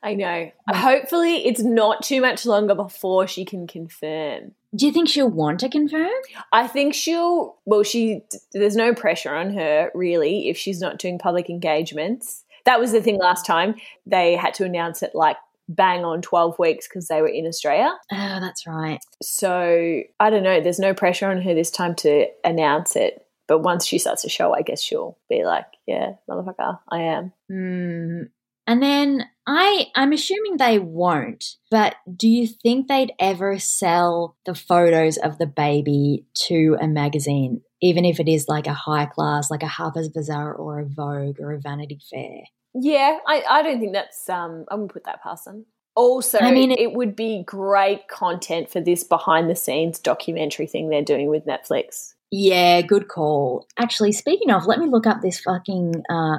I 0.03 0.15
know. 0.15 0.51
Hopefully, 0.69 1.47
it's 1.47 1.63
not 1.63 2.03
too 2.03 2.21
much 2.21 2.45
longer 2.45 2.75
before 2.75 3.29
she 3.29 3.45
can 3.45 3.69
confirm. 3.69 4.53
Do 4.75 4.87
you 4.87 4.93
think 4.93 5.09
she'll 5.09 5.31
want 5.31 5.61
to 5.61 5.69
confirm? 5.69 6.11
I 6.51 6.67
think 6.67 6.95
she'll. 6.95 7.59
Well, 7.67 7.85
she. 7.85 8.23
There's 8.53 8.75
no 8.75 8.95
pressure 8.95 9.35
on 9.35 9.55
her 9.55 9.91
really 9.95 10.49
if 10.49 10.57
she's 10.57 10.81
not 10.81 10.99
doing 10.99 11.19
public 11.19 11.49
engagements. 11.49 12.45
That 12.65 12.81
was 12.81 12.93
the 12.93 13.03
thing 13.03 13.19
last 13.19 13.47
time. 13.47 13.77
They 14.07 14.35
had 14.35 14.55
to 14.55 14.65
announce 14.65 15.03
it 15.03 15.15
like 15.15 15.37
bang 15.69 16.05
on 16.05 16.23
12 16.23 16.59
weeks 16.59 16.89
because 16.89 17.09
they 17.09 17.21
were 17.23 17.29
in 17.29 17.47
Australia. 17.47 17.93
Oh, 18.13 18.39
that's 18.41 18.67
right. 18.67 18.99
So 19.23 20.03
I 20.19 20.31
don't 20.31 20.43
know. 20.43 20.61
There's 20.61 20.79
no 20.79 20.95
pressure 20.95 21.29
on 21.29 21.41
her 21.43 21.55
this 21.55 21.71
time 21.71 21.95
to 21.97 22.27
announce 22.45 22.97
it. 22.97 23.27
But 23.53 23.59
once 23.59 23.85
she 23.85 23.99
starts 23.99 24.23
to 24.23 24.31
show, 24.31 24.55
I 24.55 24.63
guess 24.63 24.81
she'll 24.81 25.19
be 25.29 25.45
like, 25.45 25.67
yeah, 25.87 26.13
motherfucker, 26.27 26.79
I 26.91 27.01
am. 27.03 27.33
Hmm. 27.51 28.23
And 28.67 28.83
then 28.83 29.27
I 29.47 29.89
I'm 29.95 30.15
assuming 30.15 30.57
they 30.57 30.79
won't, 30.79 31.45
but 31.71 31.97
do 32.17 32.31
you 32.31 32.47
think 32.47 32.89
they'd 32.89 33.13
ever 33.19 33.59
sell 33.59 34.39
the 34.47 34.55
photos 34.55 35.19
of 35.19 35.37
the 35.37 35.45
baby 35.45 36.25
to 36.47 36.79
a 36.81 36.89
magazine, 36.89 37.61
even 37.83 38.07
if 38.07 38.21
it 38.21 38.29
is 38.29 38.49
like 38.49 38.67
a 38.67 38.73
high 38.73 39.05
class, 39.05 39.51
like 39.51 39.63
a 39.63 39.67
Harper's 39.69 40.09
Bazaar 40.09 40.55
or 40.55 40.81
a 40.81 40.87
Vogue 40.87 41.39
or 41.39 41.53
a 41.53 41.61
Vanity 41.61 42.01
Fair? 42.11 42.45
Yeah, 42.75 43.19
I, 43.27 43.43
I 43.51 43.63
don't 43.63 43.81
think 43.81 43.93
that's 43.93 44.31
um 44.31 44.65
I'm 44.71 44.79
gonna 44.79 44.89
put 44.95 45.05
that 45.05 45.23
past 45.23 45.45
them. 45.45 45.67
Also, 45.95 46.39
I 46.39 46.53
mean, 46.53 46.71
it, 46.71 46.79
it- 46.81 46.93
would 46.95 47.15
be 47.15 47.43
great 47.45 48.09
content 48.09 48.71
for 48.71 48.81
this 48.81 49.05
behind 49.05 49.51
the 49.51 49.55
scenes 49.57 49.99
documentary 49.99 50.67
thing 50.67 50.89
they're 50.89 51.03
doing 51.03 51.29
with 51.29 51.45
Netflix. 51.45 52.15
Yeah, 52.35 52.81
good 52.81 53.09
call. 53.09 53.67
Actually, 53.79 54.13
speaking 54.13 54.51
of, 54.51 54.67
let 54.67 54.79
me 54.79 54.89
look 54.89 55.07
up 55.07 55.21
this 55.21 55.39
fucking 55.41 56.03
uh, 56.11 56.39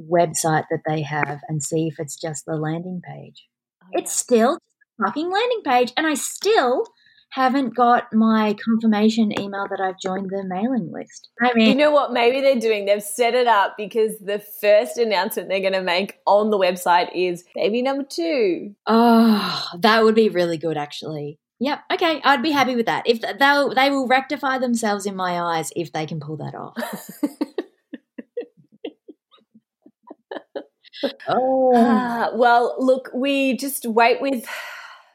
website 0.00 0.64
that 0.70 0.82
they 0.86 1.02
have 1.02 1.40
and 1.48 1.62
see 1.62 1.86
if 1.86 2.00
it's 2.00 2.16
just 2.20 2.46
the 2.46 2.56
landing 2.56 3.00
page. 3.00 3.46
It's 3.92 4.12
still 4.12 4.58
fucking 5.00 5.30
landing 5.30 5.62
page, 5.64 5.92
and 5.96 6.04
I 6.04 6.14
still 6.14 6.84
haven't 7.30 7.74
got 7.74 8.12
my 8.12 8.54
confirmation 8.62 9.38
email 9.40 9.66
that 9.70 9.80
I've 9.80 9.98
joined 9.98 10.30
the 10.30 10.44
mailing 10.44 10.90
list. 10.92 11.30
I 11.40 11.54
mean, 11.54 11.68
You 11.68 11.74
know 11.76 11.90
what? 11.92 12.12
Maybe 12.12 12.40
they're 12.40 12.60
doing. 12.60 12.84
They've 12.84 13.02
set 13.02 13.34
it 13.34 13.46
up 13.46 13.74
because 13.78 14.18
the 14.18 14.38
first 14.60 14.98
announcement 14.98 15.48
they're 15.48 15.60
going 15.60 15.72
to 15.72 15.80
make 15.80 16.18
on 16.26 16.50
the 16.50 16.58
website 16.58 17.08
is 17.14 17.44
baby 17.54 17.82
number 17.82 18.02
two. 18.02 18.74
oh, 18.86 19.64
that 19.78 20.02
would 20.02 20.16
be 20.16 20.28
really 20.28 20.58
good, 20.58 20.76
actually. 20.76 21.38
Yep. 21.62 21.78
Okay, 21.92 22.20
I'd 22.24 22.42
be 22.42 22.50
happy 22.50 22.74
with 22.74 22.86
that. 22.86 23.06
If 23.06 23.20
they 23.20 23.28
they 23.76 23.88
will 23.88 24.08
rectify 24.08 24.58
themselves 24.58 25.06
in 25.06 25.14
my 25.14 25.40
eyes 25.40 25.72
if 25.76 25.92
they 25.92 26.06
can 26.06 26.18
pull 26.18 26.36
that 26.38 26.56
off. 26.56 26.74
oh, 31.28 31.72
Ah, 31.76 32.30
well, 32.34 32.74
look, 32.80 33.10
we 33.14 33.56
just 33.56 33.86
wait 33.86 34.20
with 34.20 34.44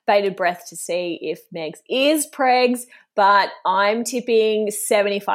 bated 0.07 0.37
breath 0.37 0.63
to 0.69 0.77
see 0.77 1.19
if 1.21 1.41
Megs 1.53 1.79
is 1.89 2.25
pregs, 2.33 2.83
but 3.13 3.49
I'm 3.65 4.05
tipping 4.05 4.69
75% 4.69 5.25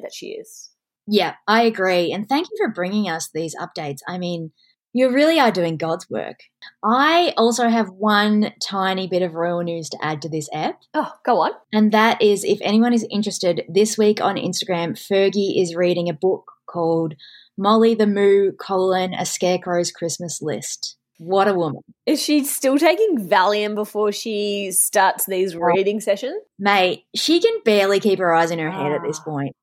that 0.00 0.14
she 0.14 0.28
is. 0.28 0.70
Yeah, 1.06 1.34
I 1.46 1.64
agree. 1.64 2.12
And 2.12 2.26
thank 2.26 2.48
you 2.50 2.56
for 2.56 2.72
bringing 2.72 3.10
us 3.10 3.28
these 3.34 3.54
updates. 3.56 3.98
I 4.08 4.16
mean, 4.16 4.52
you 4.92 5.10
really 5.10 5.38
are 5.40 5.50
doing 5.50 5.76
God's 5.76 6.08
work. 6.10 6.40
I 6.84 7.32
also 7.36 7.68
have 7.68 7.88
one 7.90 8.52
tiny 8.62 9.08
bit 9.08 9.22
of 9.22 9.34
royal 9.34 9.62
news 9.62 9.88
to 9.90 9.98
add 10.04 10.22
to 10.22 10.28
this 10.28 10.48
app. 10.52 10.80
Oh, 10.94 11.12
go 11.24 11.40
on. 11.40 11.52
And 11.72 11.92
that 11.92 12.20
is 12.20 12.44
if 12.44 12.58
anyone 12.62 12.92
is 12.92 13.06
interested, 13.10 13.62
this 13.68 13.96
week 13.96 14.20
on 14.20 14.36
Instagram, 14.36 14.92
Fergie 14.92 15.60
is 15.60 15.74
reading 15.74 16.08
a 16.08 16.12
book 16.14 16.50
called 16.66 17.14
Molly 17.56 17.94
the 17.94 18.06
Moo, 18.06 18.52
colon, 18.52 19.14
A 19.14 19.24
Scarecrow's 19.26 19.90
Christmas 19.92 20.40
List. 20.42 20.96
What 21.18 21.46
a 21.46 21.54
woman. 21.54 21.82
Is 22.04 22.20
she 22.20 22.42
still 22.44 22.78
taking 22.78 23.28
Valium 23.28 23.74
before 23.76 24.10
she 24.10 24.70
starts 24.72 25.26
these 25.26 25.54
reading 25.54 26.00
sessions? 26.00 26.42
Mate, 26.58 27.04
she 27.14 27.40
can 27.40 27.52
barely 27.64 28.00
keep 28.00 28.18
her 28.18 28.34
eyes 28.34 28.50
in 28.50 28.58
her 28.58 28.70
head 28.70 28.90
at 28.92 29.02
this 29.06 29.20
Ah. 29.20 29.24
point. 29.30 29.54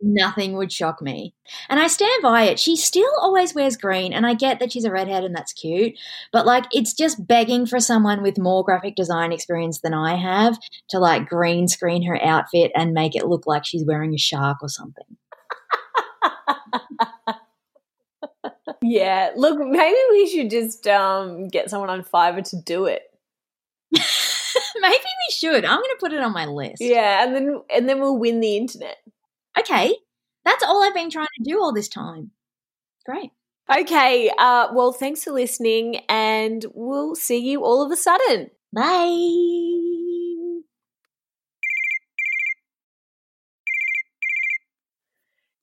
Nothing 0.00 0.56
would 0.56 0.70
shock 0.70 1.02
me. 1.02 1.34
And 1.68 1.80
I 1.80 1.88
stand 1.88 2.22
by 2.22 2.44
it. 2.44 2.60
She 2.60 2.76
still 2.76 3.10
always 3.20 3.54
wears 3.54 3.76
green, 3.76 4.12
and 4.12 4.24
I 4.26 4.34
get 4.34 4.60
that 4.60 4.70
she's 4.72 4.84
a 4.84 4.92
redhead 4.92 5.24
and 5.24 5.34
that's 5.34 5.52
cute, 5.52 5.94
but 6.32 6.46
like 6.46 6.64
it's 6.72 6.92
just 6.94 7.26
begging 7.26 7.66
for 7.66 7.80
someone 7.80 8.22
with 8.22 8.38
more 8.38 8.62
graphic 8.64 8.94
design 8.94 9.32
experience 9.32 9.80
than 9.80 9.94
I 9.94 10.14
have 10.16 10.56
to 10.90 10.98
like 11.00 11.28
green 11.28 11.66
screen 11.68 12.04
her 12.04 12.22
outfit 12.22 12.70
and 12.76 12.92
make 12.92 13.16
it 13.16 13.26
look 13.26 13.46
like 13.46 13.64
she's 13.64 13.84
wearing 13.84 14.14
a 14.14 14.18
shark 14.18 14.58
or 14.62 14.68
something. 14.68 15.04
Yeah, 18.82 19.30
look, 19.36 19.58
maybe 19.58 19.96
we 20.10 20.28
should 20.28 20.50
just 20.50 20.86
um, 20.86 21.48
get 21.48 21.70
someone 21.70 21.90
on 21.90 22.02
Fiverr 22.02 22.48
to 22.50 22.56
do 22.64 22.86
it. 22.86 23.02
Maybe 24.80 25.04
we 25.04 25.34
should. 25.34 25.64
I'm 25.64 25.80
going 25.80 25.90
to 25.90 25.96
put 26.00 26.12
it 26.12 26.20
on 26.20 26.32
my 26.32 26.46
list. 26.46 26.76
Yeah, 26.80 27.24
and 27.24 27.34
then 27.34 27.60
and 27.74 27.88
then 27.88 28.00
we'll 28.00 28.18
win 28.18 28.40
the 28.40 28.56
internet. 28.56 28.96
Okay. 29.60 29.94
That's 30.44 30.64
all 30.64 30.82
I've 30.82 30.94
been 30.94 31.10
trying 31.10 31.26
to 31.36 31.44
do 31.44 31.60
all 31.60 31.72
this 31.72 31.88
time. 31.88 32.30
Great. 33.04 33.30
Okay, 33.70 34.30
uh, 34.38 34.68
well, 34.72 34.92
thanks 34.92 35.24
for 35.24 35.30
listening, 35.30 35.96
and 36.08 36.64
we'll 36.72 37.14
see 37.14 37.36
you 37.36 37.64
all 37.64 37.84
of 37.84 37.92
a 37.92 37.96
sudden. 37.96 38.50
Bye. 38.72 39.02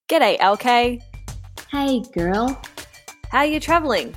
G'day, 0.08 0.38
LK. 0.38 1.02
Hey, 1.72 2.04
girl. 2.14 2.62
How 3.32 3.40
are 3.40 3.46
you 3.48 3.60
traveling? 3.60 4.16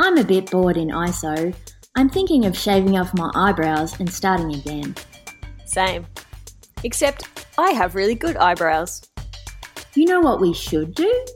I'm 0.00 0.16
a 0.16 0.24
bit 0.24 0.50
bored 0.50 0.78
in 0.78 0.88
ISO. 0.88 1.54
I'm 1.94 2.08
thinking 2.08 2.46
of 2.46 2.56
shaving 2.56 2.98
off 2.98 3.12
my 3.12 3.30
eyebrows 3.34 4.00
and 4.00 4.10
starting 4.10 4.54
again. 4.54 4.94
Same. 5.66 6.06
Except 6.84 7.46
I 7.58 7.70
have 7.70 7.94
really 7.94 8.14
good 8.14 8.36
eyebrows. 8.36 9.02
You 9.94 10.04
know 10.04 10.20
what 10.20 10.40
we 10.40 10.52
should 10.52 10.94
do? 10.94 11.26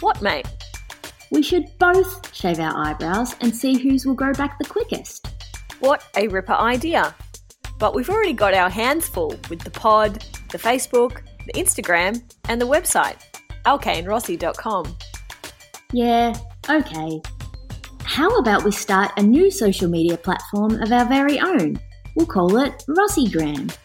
What, 0.00 0.20
mate? 0.20 0.46
We 1.30 1.42
should 1.42 1.66
both 1.78 2.34
shave 2.34 2.60
our 2.60 2.76
eyebrows 2.76 3.34
and 3.40 3.54
see 3.54 3.78
whose 3.78 4.04
will 4.04 4.14
grow 4.14 4.32
back 4.32 4.58
the 4.58 4.68
quickest. 4.68 5.28
What 5.80 6.04
a 6.16 6.28
ripper 6.28 6.52
idea. 6.52 7.14
But 7.78 7.94
we've 7.94 8.10
already 8.10 8.32
got 8.32 8.54
our 8.54 8.70
hands 8.70 9.08
full 9.08 9.34
with 9.50 9.60
the 9.60 9.70
pod, 9.70 10.24
the 10.50 10.58
Facebook, 10.58 11.22
the 11.46 11.52
Instagram, 11.52 12.22
and 12.48 12.60
the 12.60 12.66
website, 12.66 13.18
alkaneRossi.com. 13.66 14.96
Yeah, 15.92 16.36
okay. 16.68 17.20
How 18.02 18.36
about 18.38 18.64
we 18.64 18.72
start 18.72 19.12
a 19.16 19.22
new 19.22 19.50
social 19.50 19.88
media 19.88 20.16
platform 20.16 20.82
of 20.82 20.90
our 20.90 21.04
very 21.04 21.38
own? 21.38 21.78
We'll 22.14 22.26
call 22.26 22.56
it 22.56 22.82
Rossigram. 22.88 23.76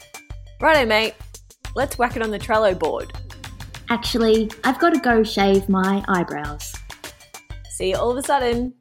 Righto, 0.61 0.85
mate. 0.85 1.15
Let's 1.75 1.97
whack 1.97 2.15
it 2.15 2.21
on 2.21 2.29
the 2.29 2.37
Trello 2.37 2.77
board. 2.77 3.11
Actually, 3.89 4.51
I've 4.63 4.77
got 4.77 4.93
to 4.93 4.99
go 4.99 5.23
shave 5.23 5.67
my 5.67 6.05
eyebrows. 6.07 6.71
See 7.71 7.89
you 7.89 7.95
all 7.95 8.11
of 8.11 8.17
a 8.17 8.21
sudden. 8.21 8.71